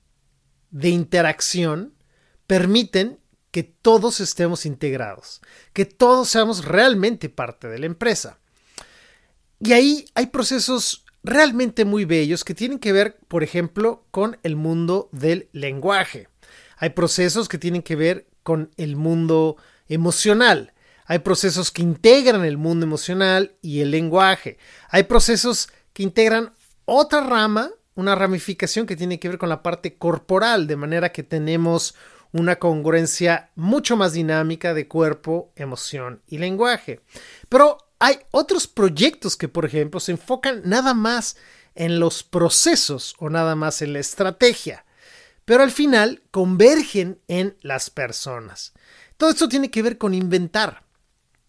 de 0.69 0.89
interacción 0.89 1.93
permiten 2.45 3.19
que 3.49 3.63
todos 3.63 4.19
estemos 4.19 4.65
integrados, 4.65 5.41
que 5.73 5.85
todos 5.85 6.29
seamos 6.29 6.65
realmente 6.65 7.29
parte 7.29 7.67
de 7.67 7.79
la 7.79 7.87
empresa. 7.87 8.39
Y 9.59 9.73
ahí 9.73 10.05
hay 10.13 10.27
procesos 10.27 11.03
realmente 11.23 11.83
muy 11.83 12.05
bellos 12.05 12.43
que 12.43 12.53
tienen 12.53 12.77
que 12.77 12.91
ver, 12.91 13.17
por 13.27 13.43
ejemplo, 13.43 14.05
con 14.11 14.37
el 14.43 14.55
mundo 14.55 15.09
del 15.11 15.49
lenguaje. 15.51 16.27
Hay 16.77 16.91
procesos 16.91 17.49
que 17.49 17.57
tienen 17.57 17.81
que 17.81 17.95
ver 17.95 18.27
con 18.43 18.69
el 18.77 18.95
mundo 18.95 19.57
emocional. 19.87 20.73
Hay 21.05 21.19
procesos 21.19 21.71
que 21.71 21.81
integran 21.81 22.45
el 22.45 22.57
mundo 22.57 22.85
emocional 22.85 23.55
y 23.61 23.79
el 23.79 23.89
lenguaje. 23.89 24.59
Hay 24.89 25.03
procesos 25.03 25.69
que 25.93 26.03
integran 26.03 26.53
otra 26.85 27.21
rama, 27.21 27.69
una 27.95 28.15
ramificación 28.15 28.85
que 28.85 28.95
tiene 28.95 29.19
que 29.19 29.29
ver 29.29 29.37
con 29.37 29.49
la 29.49 29.63
parte 29.63 29.97
corporal, 29.97 30.67
de 30.67 30.75
manera 30.75 31.11
que 31.11 31.23
tenemos 31.23 31.95
una 32.31 32.57
congruencia 32.57 33.51
mucho 33.55 33.95
más 33.95 34.13
dinámica 34.13 34.73
de 34.73 34.87
cuerpo, 34.87 35.51
emoción 35.55 36.21
y 36.27 36.39
lenguaje. 36.39 37.01
Pero 37.47 37.77
hay 37.99 38.19
otros 38.31 38.67
proyectos 38.67 39.37
que, 39.37 39.47
por 39.47 39.65
ejemplo, 39.65 39.99
se 39.99 40.11
enfocan 40.13 40.61
nada 40.65 40.93
más 40.93 41.37
en 41.75 41.99
los 41.99 42.23
procesos 42.23 43.15
o 43.19 43.29
nada 43.29 43.55
más 43.55 43.81
en 43.81 43.93
la 43.93 43.99
estrategia, 43.99 44.85
pero 45.45 45.63
al 45.63 45.71
final 45.71 46.23
convergen 46.31 47.19
en 47.27 47.55
las 47.61 47.89
personas. 47.89 48.73
Todo 49.17 49.29
esto 49.29 49.47
tiene 49.47 49.71
que 49.71 49.81
ver 49.81 49.97
con 49.97 50.13
inventar, 50.13 50.83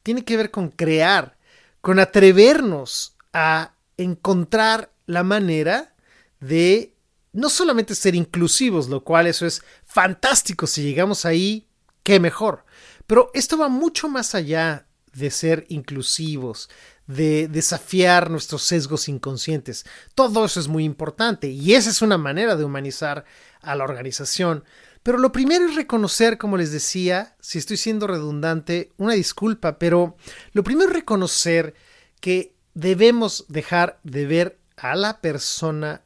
tiene 0.03 0.25
que 0.25 0.37
ver 0.37 0.51
con 0.51 0.69
crear, 0.69 1.37
con 1.81 1.99
atrevernos 1.99 3.17
a 3.33 3.75
encontrar 3.97 4.94
la 5.07 5.23
manera 5.23 5.95
de 6.41 6.95
no 7.33 7.49
solamente 7.49 7.95
ser 7.95 8.15
inclusivos, 8.15 8.89
lo 8.89 9.03
cual 9.03 9.27
eso 9.27 9.45
es 9.47 9.63
fantástico, 9.85 10.67
si 10.67 10.83
llegamos 10.83 11.25
ahí, 11.25 11.67
qué 12.03 12.21
mejor, 12.21 12.65
pero 13.07 13.31
esto 13.35 13.59
va 13.59 13.69
mucho 13.69 14.09
más 14.09 14.35
allá 14.35 14.87
de 15.13 15.31
ser 15.31 15.67
inclusivos, 15.69 16.69
de 17.07 17.49
desafiar 17.49 18.31
nuestros 18.31 18.63
sesgos 18.63 19.09
inconscientes. 19.09 19.85
Todo 20.15 20.45
eso 20.45 20.59
es 20.59 20.69
muy 20.69 20.85
importante 20.85 21.49
y 21.49 21.75
esa 21.75 21.91
es 21.91 22.03
una 22.03 22.19
manera 22.19 22.57
de 22.57 22.65
humanizar 22.65 23.25
a 23.61 23.75
la 23.75 23.85
organización. 23.85 24.65
Pero 25.03 25.19
lo 25.19 25.33
primero 25.33 25.67
es 25.67 25.75
reconocer, 25.75 26.39
como 26.39 26.57
les 26.57 26.73
decía, 26.73 27.37
si 27.41 27.59
estoy 27.59 27.77
siendo 27.77 28.07
redundante, 28.07 28.93
una 28.97 29.13
disculpa, 29.13 29.79
pero 29.79 30.17
lo 30.53 30.65
primero 30.65 30.89
es 30.89 30.97
reconocer 30.97 31.75
que 32.21 32.55
debemos 32.73 33.45
dejar 33.49 34.01
de 34.03 34.27
ver 34.27 34.59
a 34.85 34.95
la 34.97 35.23
persona 35.23 36.05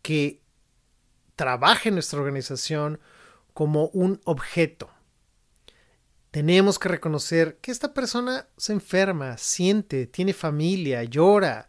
que 0.00 0.40
trabaje 1.34 1.88
en 1.88 1.96
nuestra 1.96 2.20
organización 2.20 3.00
como 3.52 3.88
un 3.88 4.20
objeto. 4.22 4.88
Tenemos 6.30 6.78
que 6.78 6.88
reconocer 6.88 7.58
que 7.58 7.72
esta 7.72 7.92
persona 7.92 8.46
se 8.56 8.72
enferma, 8.72 9.36
siente, 9.36 10.06
tiene 10.06 10.32
familia, 10.32 11.02
llora, 11.02 11.68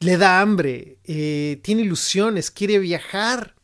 le 0.00 0.16
da 0.16 0.40
hambre, 0.40 0.98
eh, 1.04 1.60
tiene 1.62 1.82
ilusiones, 1.82 2.50
quiere 2.50 2.80
viajar. 2.80 3.54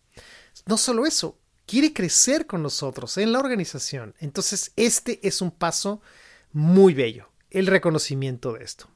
No 0.66 0.78
solo 0.78 1.06
eso, 1.06 1.36
quiere 1.66 1.92
crecer 1.92 2.46
con 2.46 2.62
nosotros 2.62 3.18
en 3.18 3.32
la 3.32 3.40
organización. 3.40 4.14
Entonces, 4.20 4.70
este 4.76 5.18
es 5.26 5.42
un 5.42 5.50
paso 5.50 6.00
muy 6.52 6.94
bello, 6.94 7.28
el 7.50 7.66
reconocimiento 7.66 8.52
de 8.52 8.62
esto. 8.62 8.88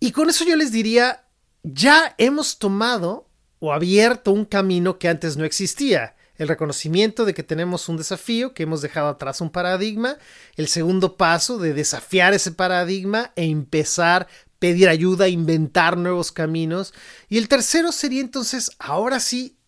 Y 0.00 0.12
con 0.12 0.28
eso 0.28 0.44
yo 0.44 0.54
les 0.54 0.70
diría, 0.70 1.24
ya 1.62 2.14
hemos 2.18 2.58
tomado 2.58 3.28
o 3.58 3.72
abierto 3.72 4.32
un 4.32 4.44
camino 4.44 4.98
que 4.98 5.08
antes 5.08 5.36
no 5.36 5.44
existía, 5.44 6.16
el 6.36 6.48
reconocimiento 6.48 7.24
de 7.24 7.34
que 7.34 7.42
tenemos 7.42 7.88
un 7.88 7.96
desafío, 7.96 8.54
que 8.54 8.64
hemos 8.64 8.82
dejado 8.82 9.08
atrás 9.08 9.40
un 9.40 9.50
paradigma, 9.50 10.16
el 10.56 10.66
segundo 10.66 11.16
paso 11.16 11.58
de 11.58 11.72
desafiar 11.72 12.34
ese 12.34 12.50
paradigma 12.52 13.32
e 13.36 13.44
empezar 13.44 14.26
pedir 14.62 14.88
ayuda, 14.88 15.26
inventar 15.26 15.96
nuevos 15.96 16.30
caminos, 16.30 16.94
y 17.28 17.38
el 17.38 17.48
tercero 17.48 17.90
sería 17.90 18.20
entonces, 18.20 18.70
ahora 18.78 19.18
sí, 19.18 19.58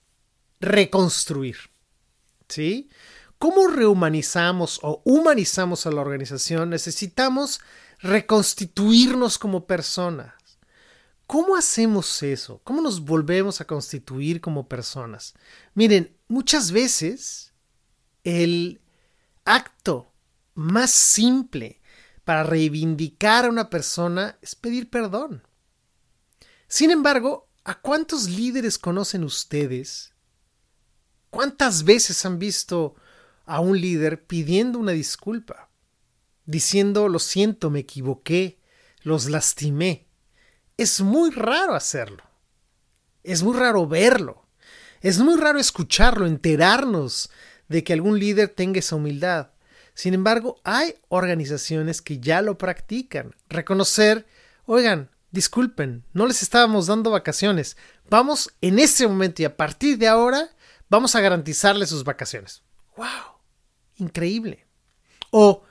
reconstruir. 0.60 1.56
¿Sí? 2.48 2.90
¿Cómo 3.40 3.66
rehumanizamos 3.66 4.78
o 4.82 5.02
humanizamos 5.04 5.84
a 5.86 5.90
la 5.90 6.00
organización? 6.00 6.70
Necesitamos 6.70 7.60
reconstituirnos 7.98 9.36
como 9.36 9.66
personas. 9.66 10.32
¿Cómo 11.26 11.56
hacemos 11.56 12.22
eso? 12.22 12.60
¿Cómo 12.64 12.82
nos 12.82 13.00
volvemos 13.00 13.60
a 13.60 13.66
constituir 13.66 14.40
como 14.40 14.68
personas? 14.68 15.34
Miren, 15.74 16.14
muchas 16.28 16.70
veces 16.70 17.54
el 18.24 18.82
acto 19.44 20.12
más 20.54 20.90
simple 20.90 21.80
para 22.24 22.42
reivindicar 22.42 23.46
a 23.46 23.48
una 23.48 23.70
persona 23.70 24.38
es 24.42 24.54
pedir 24.54 24.90
perdón. 24.90 25.42
Sin 26.68 26.90
embargo, 26.90 27.48
¿a 27.64 27.80
cuántos 27.80 28.28
líderes 28.28 28.78
conocen 28.78 29.24
ustedes? 29.24 30.12
¿Cuántas 31.30 31.84
veces 31.84 32.24
han 32.26 32.38
visto 32.38 32.96
a 33.46 33.60
un 33.60 33.80
líder 33.80 34.24
pidiendo 34.26 34.78
una 34.78 34.92
disculpa? 34.92 35.70
Diciendo, 36.44 37.08
lo 37.08 37.18
siento, 37.18 37.70
me 37.70 37.80
equivoqué, 37.80 38.60
los 39.02 39.26
lastimé 39.26 40.06
es 40.76 41.00
muy 41.00 41.30
raro 41.30 41.74
hacerlo. 41.74 42.22
Es 43.22 43.42
muy 43.42 43.56
raro 43.56 43.86
verlo. 43.86 44.44
Es 45.00 45.18
muy 45.18 45.36
raro 45.38 45.58
escucharlo, 45.58 46.26
enterarnos 46.26 47.30
de 47.68 47.84
que 47.84 47.92
algún 47.92 48.18
líder 48.18 48.48
tenga 48.48 48.78
esa 48.78 48.96
humildad. 48.96 49.50
Sin 49.94 50.14
embargo, 50.14 50.60
hay 50.64 50.96
organizaciones 51.08 52.02
que 52.02 52.18
ya 52.18 52.42
lo 52.42 52.58
practican. 52.58 53.34
Reconocer, 53.48 54.26
oigan, 54.66 55.10
disculpen, 55.30 56.04
no 56.12 56.26
les 56.26 56.42
estábamos 56.42 56.86
dando 56.86 57.10
vacaciones. 57.10 57.76
Vamos 58.10 58.50
en 58.60 58.78
este 58.78 59.06
momento 59.06 59.42
y 59.42 59.44
a 59.44 59.56
partir 59.56 59.98
de 59.98 60.08
ahora 60.08 60.50
vamos 60.88 61.14
a 61.14 61.20
garantizarles 61.20 61.90
sus 61.90 62.04
vacaciones. 62.04 62.62
¡Wow! 62.96 63.06
Increíble. 63.96 64.66
O 65.30 65.62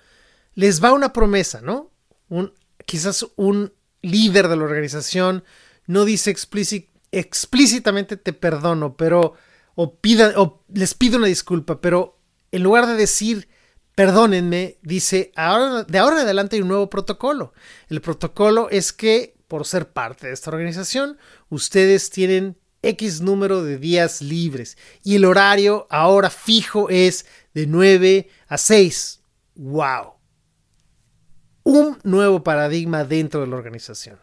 les 0.56 0.84
va 0.84 0.94
una 0.94 1.12
promesa, 1.12 1.62
¿no? 1.62 1.92
Un, 2.30 2.54
quizás 2.86 3.26
un 3.36 3.74
líder 4.04 4.48
de 4.48 4.56
la 4.56 4.64
organización 4.64 5.44
no 5.88 6.06
dice 6.06 6.30
explícitamente 7.12 8.18
te 8.18 8.34
perdono, 8.34 8.96
pero 8.96 9.34
o, 9.74 9.96
pida, 9.96 10.34
o 10.36 10.64
les 10.72 10.94
pido 10.94 11.18
una 11.18 11.28
disculpa, 11.28 11.82
pero 11.82 12.20
en 12.52 12.62
lugar 12.62 12.86
de 12.86 12.94
decir 12.94 13.48
perdónenme, 13.96 14.78
dice 14.82 15.32
ahora, 15.36 15.84
de 15.84 15.98
ahora 15.98 16.18
en 16.18 16.24
adelante 16.24 16.56
hay 16.56 16.62
un 16.62 16.68
nuevo 16.68 16.90
protocolo. 16.90 17.54
El 17.90 18.02
protocolo 18.02 18.70
es 18.70 18.94
que 18.94 19.36
por 19.48 19.66
ser 19.66 19.92
parte 19.92 20.28
de 20.28 20.34
esta 20.34 20.50
organización, 20.50 21.18
ustedes 21.50 22.10
tienen 22.10 22.58
X 22.82 23.22
número 23.22 23.64
de 23.64 23.78
días 23.78 24.22
libres 24.22 24.78
y 25.04 25.16
el 25.16 25.26
horario 25.26 25.86
ahora 25.90 26.30
fijo 26.30 26.90
es 26.90 27.26
de 27.54 27.68
9 27.68 28.30
a 28.48 28.58
6. 28.58 29.22
¡Wow! 29.56 30.14
Un 31.64 31.98
nuevo 32.04 32.44
paradigma 32.44 33.04
dentro 33.04 33.42
de 33.42 33.48
la 33.48 33.56
organización. 33.56 34.20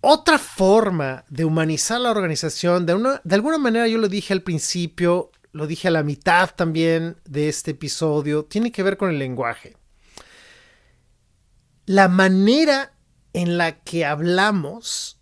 Otra 0.00 0.38
forma 0.38 1.24
de 1.28 1.44
humanizar 1.44 2.00
la 2.00 2.10
organización, 2.10 2.86
de, 2.86 2.94
una, 2.94 3.20
de 3.24 3.34
alguna 3.34 3.58
manera 3.58 3.88
yo 3.88 3.98
lo 3.98 4.08
dije 4.08 4.32
al 4.32 4.42
principio, 4.42 5.32
lo 5.52 5.66
dije 5.66 5.88
a 5.88 5.90
la 5.90 6.02
mitad 6.02 6.50
también 6.54 7.16
de 7.24 7.48
este 7.48 7.72
episodio, 7.72 8.44
tiene 8.44 8.70
que 8.70 8.82
ver 8.82 8.96
con 8.96 9.10
el 9.10 9.18
lenguaje. 9.18 9.76
La 11.86 12.08
manera 12.08 12.92
en 13.32 13.58
la 13.58 13.80
que 13.80 14.04
hablamos, 14.04 15.20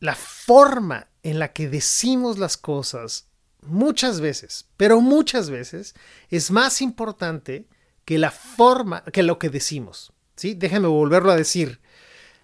la 0.00 0.14
forma 0.14 1.08
en 1.22 1.38
la 1.38 1.52
que 1.52 1.68
decimos 1.68 2.38
las 2.38 2.56
cosas, 2.56 3.28
muchas 3.62 4.20
veces, 4.20 4.68
pero 4.76 5.00
muchas 5.00 5.50
veces, 5.50 5.94
es 6.30 6.50
más 6.50 6.82
importante 6.82 7.66
que 8.04 8.18
la 8.18 8.30
forma, 8.30 9.02
que 9.04 9.22
lo 9.22 9.38
que 9.38 9.50
decimos. 9.50 10.12
¿sí? 10.36 10.54
Déjenme 10.54 10.88
volverlo 10.88 11.30
a 11.30 11.36
decir. 11.36 11.80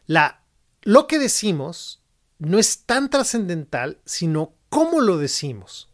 La, 0.06 0.42
lo 0.82 1.06
que 1.06 1.18
decimos 1.18 2.02
no 2.38 2.58
es 2.58 2.84
tan 2.84 3.10
trascendental, 3.10 3.98
sino 4.04 4.54
cómo 4.68 5.00
lo 5.00 5.18
decimos. 5.18 5.88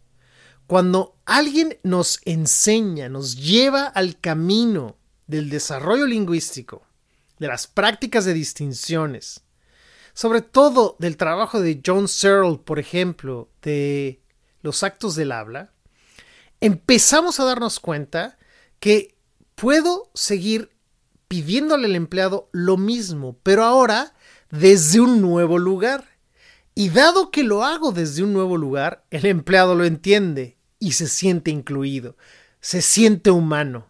Cuando 0.66 1.16
alguien 1.24 1.78
nos 1.82 2.20
enseña, 2.24 3.08
nos 3.08 3.36
lleva 3.36 3.86
al 3.86 4.18
camino 4.20 4.96
del 5.26 5.50
desarrollo 5.50 6.06
lingüístico, 6.06 6.86
de 7.38 7.48
las 7.48 7.66
prácticas 7.66 8.24
de 8.24 8.34
distinciones, 8.34 9.42
sobre 10.14 10.40
todo 10.40 10.96
del 10.98 11.16
trabajo 11.16 11.60
de 11.60 11.80
John 11.84 12.08
Searle, 12.08 12.58
por 12.58 12.78
ejemplo, 12.78 13.50
de 13.62 14.22
los 14.62 14.82
actos 14.82 15.14
del 15.14 15.30
habla, 15.30 15.72
empezamos 16.60 17.38
a 17.38 17.44
darnos 17.44 17.80
cuenta 17.80 18.38
que 18.80 19.15
puedo 19.56 20.10
seguir 20.14 20.70
pidiéndole 21.26 21.86
al 21.86 21.96
empleado 21.96 22.48
lo 22.52 22.76
mismo, 22.76 23.36
pero 23.42 23.64
ahora 23.64 24.14
desde 24.50 25.00
un 25.00 25.20
nuevo 25.20 25.58
lugar. 25.58 26.16
Y 26.74 26.90
dado 26.90 27.30
que 27.30 27.42
lo 27.42 27.64
hago 27.64 27.90
desde 27.90 28.22
un 28.22 28.32
nuevo 28.32 28.56
lugar, 28.56 29.04
el 29.10 29.24
empleado 29.26 29.74
lo 29.74 29.84
entiende 29.84 30.58
y 30.78 30.92
se 30.92 31.08
siente 31.08 31.50
incluido, 31.50 32.16
se 32.60 32.82
siente 32.82 33.30
humano. 33.30 33.88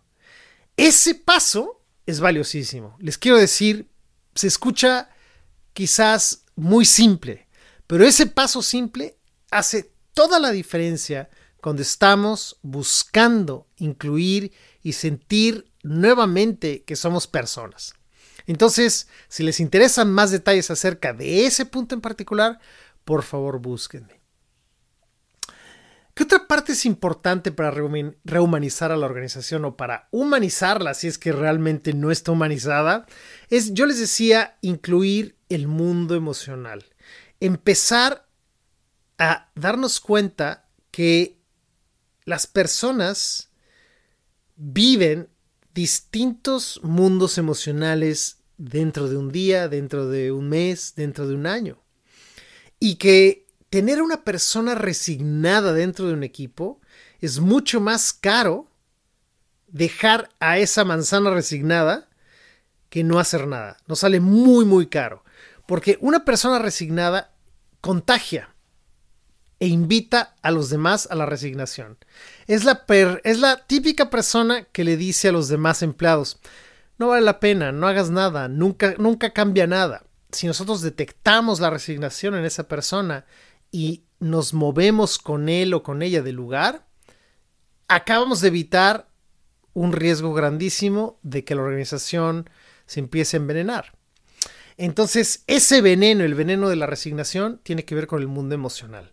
Ese 0.76 1.14
paso 1.14 1.82
es 2.06 2.20
valiosísimo. 2.20 2.96
Les 3.00 3.18
quiero 3.18 3.38
decir, 3.38 3.88
se 4.34 4.46
escucha 4.46 5.10
quizás 5.72 6.44
muy 6.54 6.84
simple, 6.84 7.48
pero 7.88 8.04
ese 8.04 8.26
paso 8.26 8.62
simple 8.62 9.18
hace 9.50 9.92
toda 10.14 10.38
la 10.38 10.52
diferencia 10.52 11.28
cuando 11.66 11.82
estamos 11.82 12.60
buscando 12.62 13.66
incluir 13.78 14.52
y 14.84 14.92
sentir 14.92 15.72
nuevamente 15.82 16.84
que 16.84 16.94
somos 16.94 17.26
personas. 17.26 17.94
Entonces, 18.46 19.08
si 19.26 19.42
les 19.42 19.58
interesan 19.58 20.12
más 20.12 20.30
detalles 20.30 20.70
acerca 20.70 21.12
de 21.12 21.44
ese 21.44 21.66
punto 21.66 21.96
en 21.96 22.00
particular, 22.00 22.60
por 23.04 23.24
favor 23.24 23.58
búsquenme. 23.58 24.20
¿Qué 26.14 26.22
otra 26.22 26.46
parte 26.46 26.70
es 26.70 26.86
importante 26.86 27.50
para 27.50 27.72
rehumanizar 27.72 28.92
a 28.92 28.96
la 28.96 29.06
organización 29.06 29.64
o 29.64 29.76
para 29.76 30.06
humanizarla 30.12 30.94
si 30.94 31.08
es 31.08 31.18
que 31.18 31.32
realmente 31.32 31.94
no 31.94 32.12
está 32.12 32.30
humanizada? 32.30 33.06
Es, 33.50 33.74
yo 33.74 33.86
les 33.86 33.98
decía, 33.98 34.56
incluir 34.60 35.36
el 35.48 35.66
mundo 35.66 36.14
emocional. 36.14 36.84
Empezar 37.40 38.28
a 39.18 39.50
darnos 39.56 39.98
cuenta 39.98 40.68
que 40.92 41.36
las 42.26 42.46
personas 42.46 43.50
viven 44.56 45.30
distintos 45.74 46.80
mundos 46.82 47.38
emocionales 47.38 48.38
dentro 48.58 49.08
de 49.08 49.16
un 49.16 49.30
día, 49.30 49.68
dentro 49.68 50.08
de 50.08 50.32
un 50.32 50.48
mes, 50.48 50.94
dentro 50.96 51.26
de 51.26 51.34
un 51.34 51.46
año. 51.46 51.82
Y 52.80 52.96
que 52.96 53.46
tener 53.70 54.02
una 54.02 54.24
persona 54.24 54.74
resignada 54.74 55.72
dentro 55.72 56.08
de 56.08 56.14
un 56.14 56.24
equipo 56.24 56.80
es 57.20 57.38
mucho 57.40 57.80
más 57.80 58.12
caro 58.12 58.68
dejar 59.68 60.28
a 60.40 60.58
esa 60.58 60.84
manzana 60.84 61.30
resignada 61.30 62.08
que 62.90 63.04
no 63.04 63.18
hacer 63.18 63.46
nada. 63.46 63.76
Nos 63.86 64.00
sale 64.00 64.20
muy, 64.20 64.64
muy 64.64 64.88
caro. 64.88 65.22
Porque 65.66 65.96
una 66.00 66.24
persona 66.24 66.58
resignada 66.58 67.34
contagia 67.80 68.55
e 69.58 69.66
invita 69.66 70.34
a 70.42 70.50
los 70.50 70.68
demás 70.68 71.08
a 71.10 71.14
la 71.14 71.26
resignación. 71.26 71.98
Es 72.46 72.64
la, 72.64 72.84
es 73.24 73.38
la 73.38 73.66
típica 73.66 74.10
persona 74.10 74.64
que 74.64 74.84
le 74.84 74.96
dice 74.96 75.28
a 75.28 75.32
los 75.32 75.48
demás 75.48 75.82
empleados, 75.82 76.40
no 76.98 77.08
vale 77.08 77.22
la 77.22 77.40
pena, 77.40 77.72
no 77.72 77.86
hagas 77.86 78.10
nada, 78.10 78.48
nunca, 78.48 78.94
nunca 78.98 79.32
cambia 79.32 79.66
nada. 79.66 80.04
Si 80.32 80.46
nosotros 80.46 80.82
detectamos 80.82 81.60
la 81.60 81.70
resignación 81.70 82.34
en 82.34 82.44
esa 82.44 82.68
persona 82.68 83.26
y 83.70 84.04
nos 84.18 84.54
movemos 84.54 85.18
con 85.18 85.48
él 85.48 85.74
o 85.74 85.82
con 85.82 86.02
ella 86.02 86.22
del 86.22 86.36
lugar, 86.36 86.86
acabamos 87.88 88.40
de 88.40 88.48
evitar 88.48 89.08
un 89.72 89.92
riesgo 89.92 90.32
grandísimo 90.32 91.18
de 91.22 91.44
que 91.44 91.54
la 91.54 91.62
organización 91.62 92.48
se 92.86 93.00
empiece 93.00 93.36
a 93.36 93.40
envenenar. 93.40 93.92
Entonces, 94.76 95.42
ese 95.46 95.80
veneno, 95.80 96.24
el 96.24 96.34
veneno 96.34 96.68
de 96.68 96.76
la 96.76 96.86
resignación, 96.86 97.60
tiene 97.62 97.84
que 97.84 97.94
ver 97.94 98.06
con 98.06 98.20
el 98.20 98.28
mundo 98.28 98.54
emocional. 98.54 99.12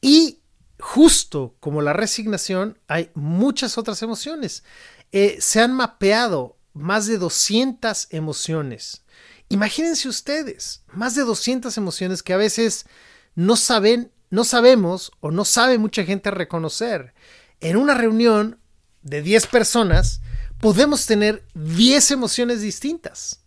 Y 0.00 0.40
justo 0.78 1.56
como 1.60 1.82
la 1.82 1.92
resignación, 1.92 2.78
hay 2.88 3.10
muchas 3.14 3.78
otras 3.78 4.02
emociones. 4.02 4.64
Eh, 5.10 5.38
se 5.40 5.60
han 5.60 5.72
mapeado 5.72 6.56
más 6.72 7.06
de 7.06 7.18
200 7.18 8.08
emociones. 8.10 9.04
Imagínense 9.48 10.08
ustedes, 10.08 10.84
más 10.92 11.14
de 11.14 11.22
200 11.22 11.76
emociones 11.76 12.22
que 12.22 12.32
a 12.32 12.38
veces 12.38 12.86
no 13.34 13.56
saben 13.56 14.12
no 14.32 14.44
sabemos 14.44 15.12
o 15.20 15.30
no 15.30 15.44
sabe 15.44 15.76
mucha 15.76 16.04
gente 16.04 16.30
reconocer. 16.30 17.12
En 17.60 17.76
una 17.76 17.92
reunión 17.92 18.58
de 19.02 19.20
10 19.20 19.46
personas 19.48 20.22
podemos 20.58 21.04
tener 21.04 21.44
10 21.52 22.12
emociones 22.12 22.62
distintas. 22.62 23.41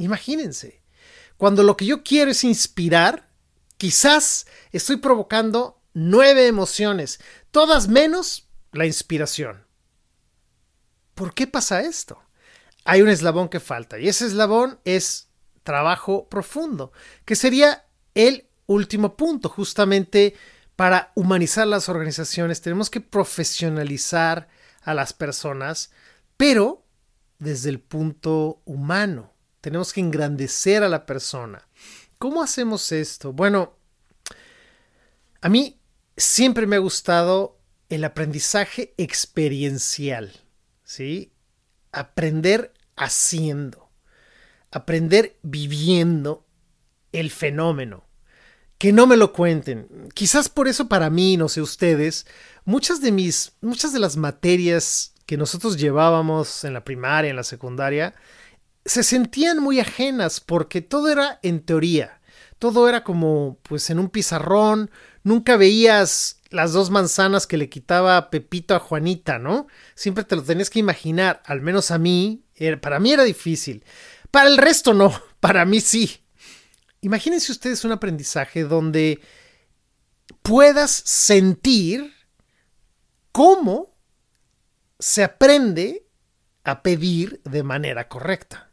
Imagínense, 0.00 0.82
cuando 1.36 1.62
lo 1.62 1.76
que 1.76 1.86
yo 1.86 2.02
quiero 2.02 2.30
es 2.30 2.42
inspirar, 2.42 3.28
quizás 3.76 4.46
estoy 4.72 4.96
provocando 4.96 5.82
9 5.92 6.46
emociones, 6.46 7.20
todas 7.50 7.88
menos 7.88 8.48
la 8.72 8.86
inspiración. 8.86 9.66
¿Por 11.14 11.34
qué 11.34 11.46
pasa 11.46 11.82
esto? 11.82 12.22
Hay 12.84 13.02
un 13.02 13.10
eslabón 13.10 13.50
que 13.50 13.60
falta 13.60 13.98
y 13.98 14.08
ese 14.08 14.26
eslabón 14.26 14.80
es 14.84 15.28
trabajo 15.64 16.28
profundo, 16.28 16.92
que 17.26 17.36
sería 17.36 17.86
el 18.14 18.48
último 18.66 19.16
punto, 19.16 19.50
justamente 19.50 20.34
para 20.76 21.12
humanizar 21.14 21.66
las 21.66 21.90
organizaciones 21.90 22.62
tenemos 22.62 22.88
que 22.88 23.02
profesionalizar 23.02 24.48
a 24.82 24.94
las 24.94 25.12
personas, 25.12 25.90
pero 26.38 26.86
desde 27.38 27.68
el 27.68 27.80
punto 27.80 28.62
humano. 28.64 29.29
Tenemos 29.60 29.92
que 29.92 30.00
engrandecer 30.00 30.82
a 30.82 30.88
la 30.88 31.06
persona. 31.06 31.66
¿Cómo 32.18 32.42
hacemos 32.42 32.92
esto? 32.92 33.32
Bueno, 33.32 33.74
a 35.40 35.48
mí 35.48 35.80
siempre 36.16 36.66
me 36.66 36.76
ha 36.76 36.80
gustado 36.80 37.58
el 37.88 38.04
aprendizaje 38.04 38.94
experiencial, 38.96 40.32
¿sí? 40.84 41.32
Aprender 41.92 42.72
haciendo, 42.96 43.90
aprender 44.70 45.38
viviendo 45.42 46.46
el 47.12 47.30
fenómeno 47.30 48.04
que 48.80 48.94
no 48.94 49.06
me 49.06 49.18
lo 49.18 49.34
cuenten. 49.34 50.08
Quizás 50.14 50.48
por 50.48 50.66
eso 50.66 50.88
para 50.88 51.10
mí, 51.10 51.36
no 51.36 51.50
sé 51.50 51.60
ustedes, 51.60 52.26
muchas 52.64 53.02
de 53.02 53.12
mis, 53.12 53.52
muchas 53.60 53.92
de 53.92 53.98
las 53.98 54.16
materias 54.16 55.12
que 55.26 55.36
nosotros 55.36 55.76
llevábamos 55.76 56.64
en 56.64 56.72
la 56.72 56.82
primaria, 56.82 57.28
en 57.28 57.36
la 57.36 57.44
secundaria, 57.44 58.14
se 58.84 59.02
sentían 59.02 59.58
muy 59.58 59.80
ajenas 59.80 60.40
porque 60.40 60.80
todo 60.80 61.10
era 61.10 61.38
en 61.42 61.60
teoría. 61.60 62.20
Todo 62.58 62.88
era 62.88 63.04
como, 63.04 63.58
pues, 63.62 63.90
en 63.90 63.98
un 63.98 64.10
pizarrón. 64.10 64.90
Nunca 65.22 65.56
veías 65.56 66.40
las 66.50 66.72
dos 66.72 66.90
manzanas 66.90 67.46
que 67.46 67.56
le 67.56 67.68
quitaba 67.68 68.30
Pepito 68.30 68.74
a 68.74 68.80
Juanita, 68.80 69.38
¿no? 69.38 69.66
Siempre 69.94 70.24
te 70.24 70.36
lo 70.36 70.42
tenías 70.42 70.70
que 70.70 70.78
imaginar. 70.78 71.42
Al 71.46 71.60
menos 71.60 71.90
a 71.90 71.98
mí, 71.98 72.44
para 72.80 72.98
mí 72.98 73.12
era 73.12 73.24
difícil. 73.24 73.84
Para 74.30 74.48
el 74.48 74.58
resto 74.58 74.94
no, 74.94 75.12
para 75.40 75.64
mí 75.64 75.80
sí. 75.80 76.24
Imagínense 77.00 77.52
ustedes 77.52 77.84
un 77.84 77.92
aprendizaje 77.92 78.64
donde 78.64 79.20
puedas 80.42 80.90
sentir 80.90 82.12
cómo 83.32 83.94
se 84.98 85.24
aprende 85.24 86.06
a 86.64 86.82
pedir 86.82 87.40
de 87.44 87.62
manera 87.62 88.08
correcta 88.08 88.69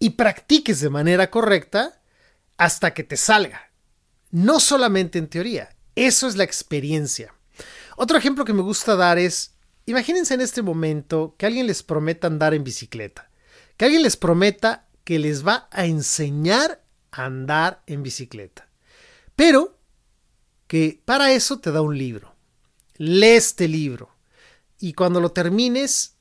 y 0.00 0.10
practiques 0.10 0.80
de 0.80 0.90
manera 0.90 1.30
correcta 1.30 2.02
hasta 2.56 2.92
que 2.92 3.04
te 3.04 3.16
salga. 3.16 3.70
No 4.30 4.58
solamente 4.58 5.18
en 5.18 5.28
teoría, 5.28 5.76
eso 5.94 6.26
es 6.26 6.36
la 6.36 6.44
experiencia. 6.44 7.34
Otro 7.96 8.16
ejemplo 8.16 8.44
que 8.44 8.54
me 8.54 8.62
gusta 8.62 8.96
dar 8.96 9.18
es, 9.18 9.54
imagínense 9.86 10.34
en 10.34 10.40
este 10.40 10.62
momento 10.62 11.36
que 11.38 11.46
alguien 11.46 11.66
les 11.66 11.82
prometa 11.82 12.26
andar 12.26 12.54
en 12.54 12.64
bicicleta, 12.64 13.30
que 13.76 13.84
alguien 13.84 14.02
les 14.02 14.16
prometa 14.16 14.88
que 15.04 15.18
les 15.18 15.46
va 15.46 15.68
a 15.70 15.84
enseñar 15.84 16.82
andar 17.10 17.82
en 17.86 18.02
bicicleta. 18.02 18.68
Pero 19.36 19.78
que 20.66 21.02
para 21.04 21.32
eso 21.32 21.58
te 21.58 21.72
da 21.72 21.82
un 21.82 21.98
libro. 21.98 22.34
Lee 22.96 23.36
este 23.36 23.68
libro. 23.68 24.14
Y 24.78 24.94
cuando 24.94 25.20
lo 25.20 25.32
termines, 25.32 26.16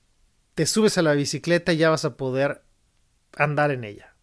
te 0.55 0.65
subes 0.65 0.97
a 0.97 1.01
la 1.01 1.13
bicicleta 1.13 1.71
y 1.71 1.77
ya 1.77 1.89
vas 1.89 2.03
a 2.03 2.17
poder 2.17 2.63
andar 3.35 3.71
en 3.71 3.83
ella. 3.83 4.15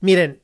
Miren, 0.00 0.42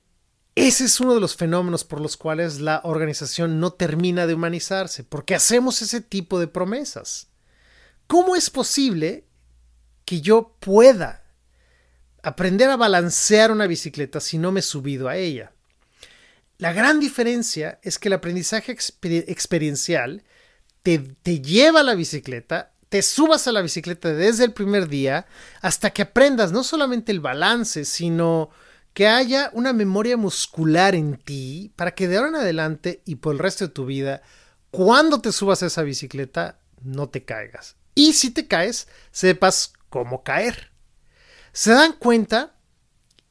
ese 0.54 0.84
es 0.84 1.00
uno 1.00 1.14
de 1.14 1.20
los 1.20 1.36
fenómenos 1.36 1.84
por 1.84 2.00
los 2.00 2.16
cuales 2.16 2.60
la 2.60 2.80
organización 2.84 3.60
no 3.60 3.72
termina 3.72 4.26
de 4.26 4.34
humanizarse, 4.34 5.04
porque 5.04 5.34
hacemos 5.34 5.82
ese 5.82 6.00
tipo 6.00 6.38
de 6.40 6.48
promesas. 6.48 7.28
¿Cómo 8.06 8.36
es 8.36 8.50
posible 8.50 9.28
que 10.04 10.20
yo 10.20 10.56
pueda 10.58 11.28
aprender 12.22 12.70
a 12.70 12.76
balancear 12.76 13.50
una 13.50 13.66
bicicleta 13.66 14.20
si 14.20 14.38
no 14.38 14.52
me 14.52 14.60
he 14.60 14.62
subido 14.62 15.08
a 15.08 15.16
ella. 15.16 15.52
La 16.58 16.72
gran 16.72 16.98
diferencia 16.98 17.78
es 17.82 17.98
que 17.98 18.08
el 18.08 18.14
aprendizaje 18.14 18.72
experiencial 18.72 20.24
te, 20.82 20.98
te 20.98 21.40
lleva 21.40 21.80
a 21.80 21.84
la 21.84 21.94
bicicleta, 21.94 22.72
te 22.88 23.02
subas 23.02 23.46
a 23.46 23.52
la 23.52 23.60
bicicleta 23.60 24.12
desde 24.12 24.44
el 24.44 24.52
primer 24.52 24.88
día 24.88 25.26
hasta 25.60 25.90
que 25.90 26.02
aprendas 26.02 26.52
no 26.52 26.64
solamente 26.64 27.12
el 27.12 27.20
balance, 27.20 27.84
sino 27.84 28.50
que 28.94 29.06
haya 29.06 29.50
una 29.52 29.72
memoria 29.72 30.16
muscular 30.16 30.94
en 30.94 31.16
ti 31.16 31.72
para 31.76 31.94
que 31.94 32.08
de 32.08 32.16
ahora 32.16 32.30
en 32.30 32.36
adelante 32.36 33.02
y 33.04 33.16
por 33.16 33.34
el 33.34 33.38
resto 33.38 33.66
de 33.66 33.74
tu 33.74 33.86
vida, 33.86 34.22
cuando 34.70 35.20
te 35.20 35.32
subas 35.32 35.62
a 35.62 35.66
esa 35.66 35.82
bicicleta, 35.82 36.58
no 36.82 37.08
te 37.08 37.24
caigas. 37.24 37.76
Y 37.94 38.12
si 38.14 38.30
te 38.30 38.46
caes, 38.46 38.88
sepas 39.10 39.72
cómo 39.88 40.22
caer 40.22 40.72
se 41.58 41.72
dan 41.72 41.94
cuenta 41.94 42.54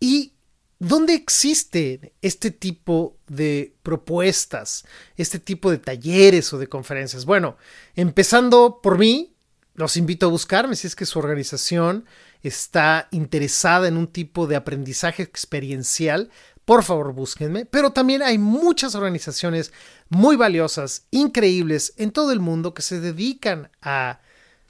y 0.02 0.34
¿Dónde 0.80 1.16
existe 1.16 2.14
este 2.22 2.52
tipo 2.52 3.18
de 3.26 3.76
propuestas, 3.82 4.86
este 5.16 5.40
tipo 5.40 5.72
de 5.72 5.80
talleres 5.80 6.54
o 6.54 6.60
de 6.60 6.68
conferencias? 6.68 7.26
Bueno, 7.26 7.58
empezando 7.96 8.80
por 8.84 9.00
mí, 9.00 9.36
los 9.78 9.96
invito 9.96 10.26
a 10.26 10.30
buscarme 10.30 10.76
si 10.76 10.88
es 10.88 10.96
que 10.96 11.06
su 11.06 11.20
organización 11.20 12.06
está 12.42 13.08
interesada 13.12 13.88
en 13.88 13.96
un 13.96 14.08
tipo 14.08 14.48
de 14.48 14.56
aprendizaje 14.56 15.22
experiencial. 15.22 16.32
Por 16.66 16.84
favor, 16.84 17.14
búsquenme. 17.14 17.68
Pero 17.68 17.92
también 17.92 18.24
hay 18.24 18.40
muchas 18.40 18.96
organizaciones 18.96 19.72
muy 20.10 20.36
valiosas, 20.36 21.06
increíbles 21.12 21.94
en 21.98 22.10
todo 22.10 22.32
el 22.32 22.40
mundo 22.40 22.74
que 22.74 22.82
se 22.82 23.00
dedican 23.00 23.70
a 23.80 24.20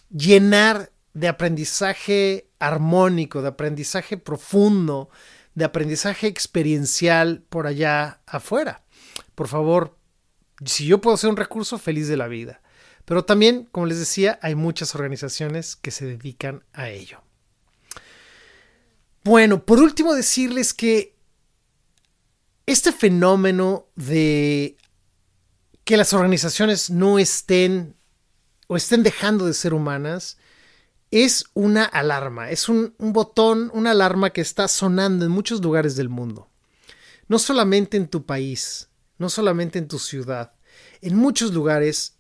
llenar 0.10 0.92
de 1.14 1.30
aprendizaje 1.30 2.50
armónico, 2.60 3.42
de 3.42 3.48
aprendizaje 3.48 4.18
profundo, 4.18 5.10
de 5.56 5.64
aprendizaje 5.64 6.28
experiencial 6.28 7.46
por 7.48 7.66
allá 7.66 8.20
afuera. 8.26 8.84
Por 9.36 9.48
favor, 9.48 9.98
si 10.66 10.86
yo 10.86 11.00
puedo 11.00 11.16
ser 11.16 11.30
un 11.30 11.38
recurso, 11.38 11.78
feliz 11.78 12.10
de 12.10 12.18
la 12.18 12.28
vida. 12.28 12.62
Pero 13.08 13.24
también, 13.24 13.70
como 13.72 13.86
les 13.86 14.00
decía, 14.00 14.38
hay 14.42 14.54
muchas 14.54 14.94
organizaciones 14.94 15.78
que 15.78 15.92
se 15.92 16.06
dedican 16.06 16.66
a 16.74 16.90
ello. 16.90 17.22
Bueno, 19.24 19.64
por 19.64 19.80
último 19.80 20.14
decirles 20.14 20.74
que 20.74 21.16
este 22.66 22.92
fenómeno 22.92 23.88
de 23.96 24.76
que 25.86 25.96
las 25.96 26.12
organizaciones 26.12 26.90
no 26.90 27.18
estén 27.18 27.96
o 28.68 28.76
estén 28.76 29.04
dejando 29.04 29.46
de 29.46 29.54
ser 29.54 29.74
humanas 29.74 30.38
es 31.10 31.46
una 31.54 31.86
alarma, 31.86 32.52
es 32.52 32.68
un, 32.68 32.94
botón, 33.00 33.72
una 33.74 33.92
alarma 33.92 34.32
que 34.32 34.42
está 34.42 34.68
sonando 34.68 35.24
en 35.24 35.32
muchos 35.32 35.62
lugares 35.62 35.96
del 35.96 36.10
mundo. 36.10 36.50
No 37.30 37.40
solamente 37.40 37.96
en 37.96 38.10
tu 38.10 38.26
país, 38.26 38.90
no 39.18 39.30
solamente 39.30 39.80
en 39.80 39.88
tu 39.88 39.98
ciudad, 39.98 40.52
en 41.00 41.16
muchos 41.16 41.54
lugares, 41.54 42.17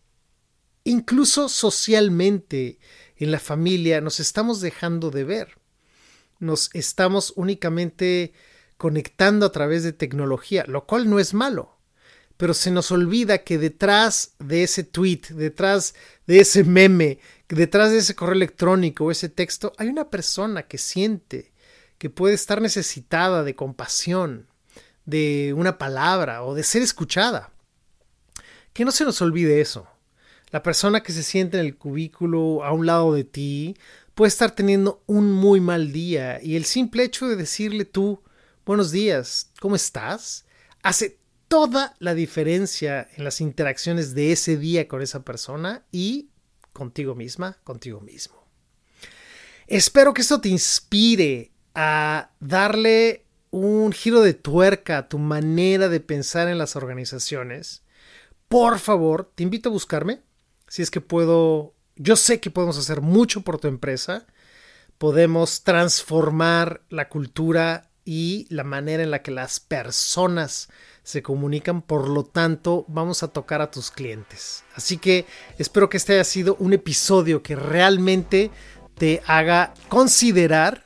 incluso 0.89 1.50
socialmente, 1.50 2.80
en 3.17 3.32
la 3.32 3.39
familia, 3.39 4.02
nos 4.02 4.19
estamos 4.19 4.62
dejando 4.62 5.10
de 5.10 5.23
ver. 5.23 5.58
Nos 6.39 6.69
estamos 6.73 7.34
únicamente 7.36 8.34
conectando 8.78 9.45
a 9.45 9.52
través 9.52 9.84
de 9.84 9.93
tecnología, 9.93 10.65
lo 10.67 10.86
cual 10.86 11.10
no 11.10 11.19
es 11.19 11.34
malo 11.34 11.78
pero 12.38 12.54
se 12.54 12.71
nos 12.71 12.91
olvida 12.91 13.39
que 13.39 13.58
detrás 13.58 14.36
de 14.39 14.63
ese 14.63 14.84
tweet, 14.84 15.21
detrás 15.32 15.95
de 16.28 16.39
ese 16.39 16.63
meme, 16.63 17.19
detrás 17.50 17.91
de 17.91 17.97
ese 17.97 18.15
correo 18.15 18.36
electrónico 18.36 19.06
o 19.06 19.12
ese 19.12 19.28
texto, 19.28 19.73
hay 19.78 19.88
una 19.89 20.10
persona 20.10 20.63
que 20.63 20.78
siente, 20.78 21.52
que 21.97 22.12
puede 22.12 22.36
estar 22.36 22.62
necesitada 22.62 23.43
de 23.43 23.56
compasión, 23.56 24.47
de 25.06 25.54
una 25.58 25.80
palabra 25.80 26.43
o 26.43 26.54
de 26.54 26.63
ser 26.63 26.84
escuchada. 26.84 27.52
Que 28.73 28.86
no 28.86 28.91
se 28.91 29.04
nos 29.04 29.19
olvide 29.21 29.60
eso. 29.60 29.88
La 30.51 30.63
persona 30.63 31.03
que 31.03 31.12
se 31.12 31.23
siente 31.23 31.60
en 31.60 31.65
el 31.65 31.77
cubículo 31.77 32.63
a 32.63 32.71
un 32.71 32.86
lado 32.86 33.13
de 33.13 33.23
ti 33.23 33.75
puede 34.15 34.29
estar 34.29 34.51
teniendo 34.51 35.03
un 35.05 35.31
muy 35.31 35.60
mal 35.60 35.91
día 35.91 36.39
y 36.41 36.55
el 36.55 36.65
simple 36.65 37.03
hecho 37.03 37.27
de 37.27 37.36
decirle 37.36 37.86
tú, 37.86 38.23
buenos 38.65 38.91
días, 38.91 39.51
¿cómo 39.60 39.75
estás? 39.75 40.45
hace 40.88 41.19
toda 41.49 41.95
la 41.99 42.13
diferencia 42.13 43.10
en 43.15 43.25
las 43.25 43.41
interacciones 43.41 44.13
de 44.13 44.31
ese 44.31 44.57
día 44.57 44.88
con 44.88 45.01
esa 45.01 45.23
persona 45.23 45.83
y 45.91 46.29
contigo 46.71 47.13
misma, 47.13 47.57
contigo 47.63 47.99
mismo. 47.99 48.47
Espero 49.67 50.13
que 50.13 50.21
esto 50.21 50.39
te 50.39 50.47
inspire 50.47 51.51
a 51.75 52.31
darle 52.39 53.25
un 53.51 53.91
giro 53.91 54.21
de 54.21 54.33
tuerca 54.33 54.97
a 54.97 55.10
tu 55.10 55.19
manera 55.19 55.89
de 55.89 55.99
pensar 55.99 56.47
en 56.47 56.57
las 56.57 56.75
organizaciones, 56.75 57.83
por 58.47 58.79
favor, 58.79 59.29
te 59.36 59.43
invito 59.43 59.67
a 59.67 59.73
buscarme. 59.73 60.21
Si 60.67 60.82
es 60.82 60.91
que 60.91 61.01
puedo, 61.01 61.73
yo 61.95 62.15
sé 62.15 62.39
que 62.39 62.51
podemos 62.51 62.77
hacer 62.77 63.01
mucho 63.01 63.41
por 63.41 63.60
tu 63.60 63.67
empresa. 63.67 64.25
Podemos 64.97 65.63
transformar 65.63 66.82
la 66.89 67.10
cultura 67.10 67.89
y 68.03 68.47
la 68.49 68.63
manera 68.63 69.03
en 69.03 69.12
la 69.12 69.21
que 69.21 69.32
las 69.32 69.60
personas 69.60 70.69
se 71.03 71.21
comunican. 71.21 71.82
Por 71.82 72.08
lo 72.08 72.23
tanto, 72.23 72.86
vamos 72.88 73.23
a 73.23 73.30
tocar 73.30 73.62
a 73.62 73.71
tus 73.71 73.91
clientes. 73.91 74.63
Así 74.75 74.97
que 74.97 75.25
espero 75.58 75.89
que 75.89 75.97
este 75.97 76.13
haya 76.13 76.23
sido 76.23 76.56
un 76.60 76.73
episodio 76.73 77.43
que 77.43 77.56
realmente 77.56 78.51
te 78.97 79.21
haga 79.27 79.73
considerar 79.89 80.86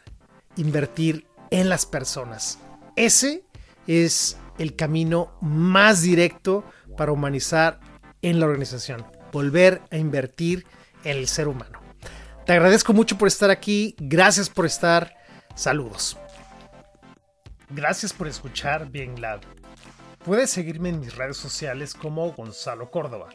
invertir 0.58 1.28
en 1.50 1.70
las 1.70 1.86
personas. 1.86 2.60
Ese 2.96 3.44
es 3.88 4.38
el 4.58 4.76
camino 4.76 5.32
más 5.42 6.02
directo 6.02 6.64
para 6.98 7.12
humanizar 7.12 7.80
en 8.22 8.40
la 8.40 8.46
organización. 8.46 9.06
Volver 9.32 9.82
a 9.92 9.98
invertir 9.98 10.66
en 11.04 11.18
el 11.18 11.28
ser 11.28 11.48
humano. 11.48 11.80
Te 12.46 12.54
agradezco 12.54 12.94
mucho 12.94 13.18
por 13.18 13.28
estar 13.28 13.50
aquí. 13.50 13.96
Gracias 14.00 14.50
por 14.50 14.66
estar. 14.66 15.16
Saludos. 15.56 16.18
Gracias 17.70 18.14
por 18.14 18.28
escuchar 18.28 18.90
Bien 18.90 19.22
Lab. 19.22 19.42
Puedes 20.26 20.50
seguirme 20.50 20.90
en 20.90 21.00
mis 21.00 21.16
redes 21.16 21.38
sociales 21.38 21.94
como 21.94 22.32
Gonzalo 22.34 22.92
Córdoba. 22.92 23.30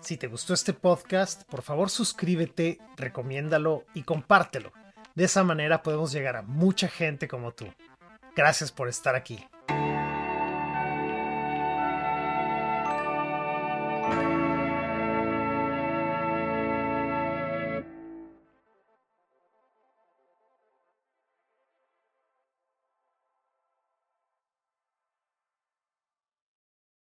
Si 0.00 0.16
te 0.16 0.28
gustó 0.28 0.54
este 0.54 0.72
podcast, 0.72 1.44
por 1.44 1.62
favor 1.62 1.90
suscríbete, 1.90 2.78
recomiéndalo 2.96 3.84
y 3.94 4.02
compártelo. 4.02 4.72
De 5.14 5.24
esa 5.24 5.44
manera 5.44 5.82
podemos 5.82 6.12
llegar 6.12 6.36
a 6.36 6.42
mucha 6.42 6.88
gente 6.88 7.26
como 7.26 7.52
tú. 7.52 7.66
Gracias 8.36 8.70
por 8.70 8.88
estar 8.88 9.14
aquí. 9.14 9.46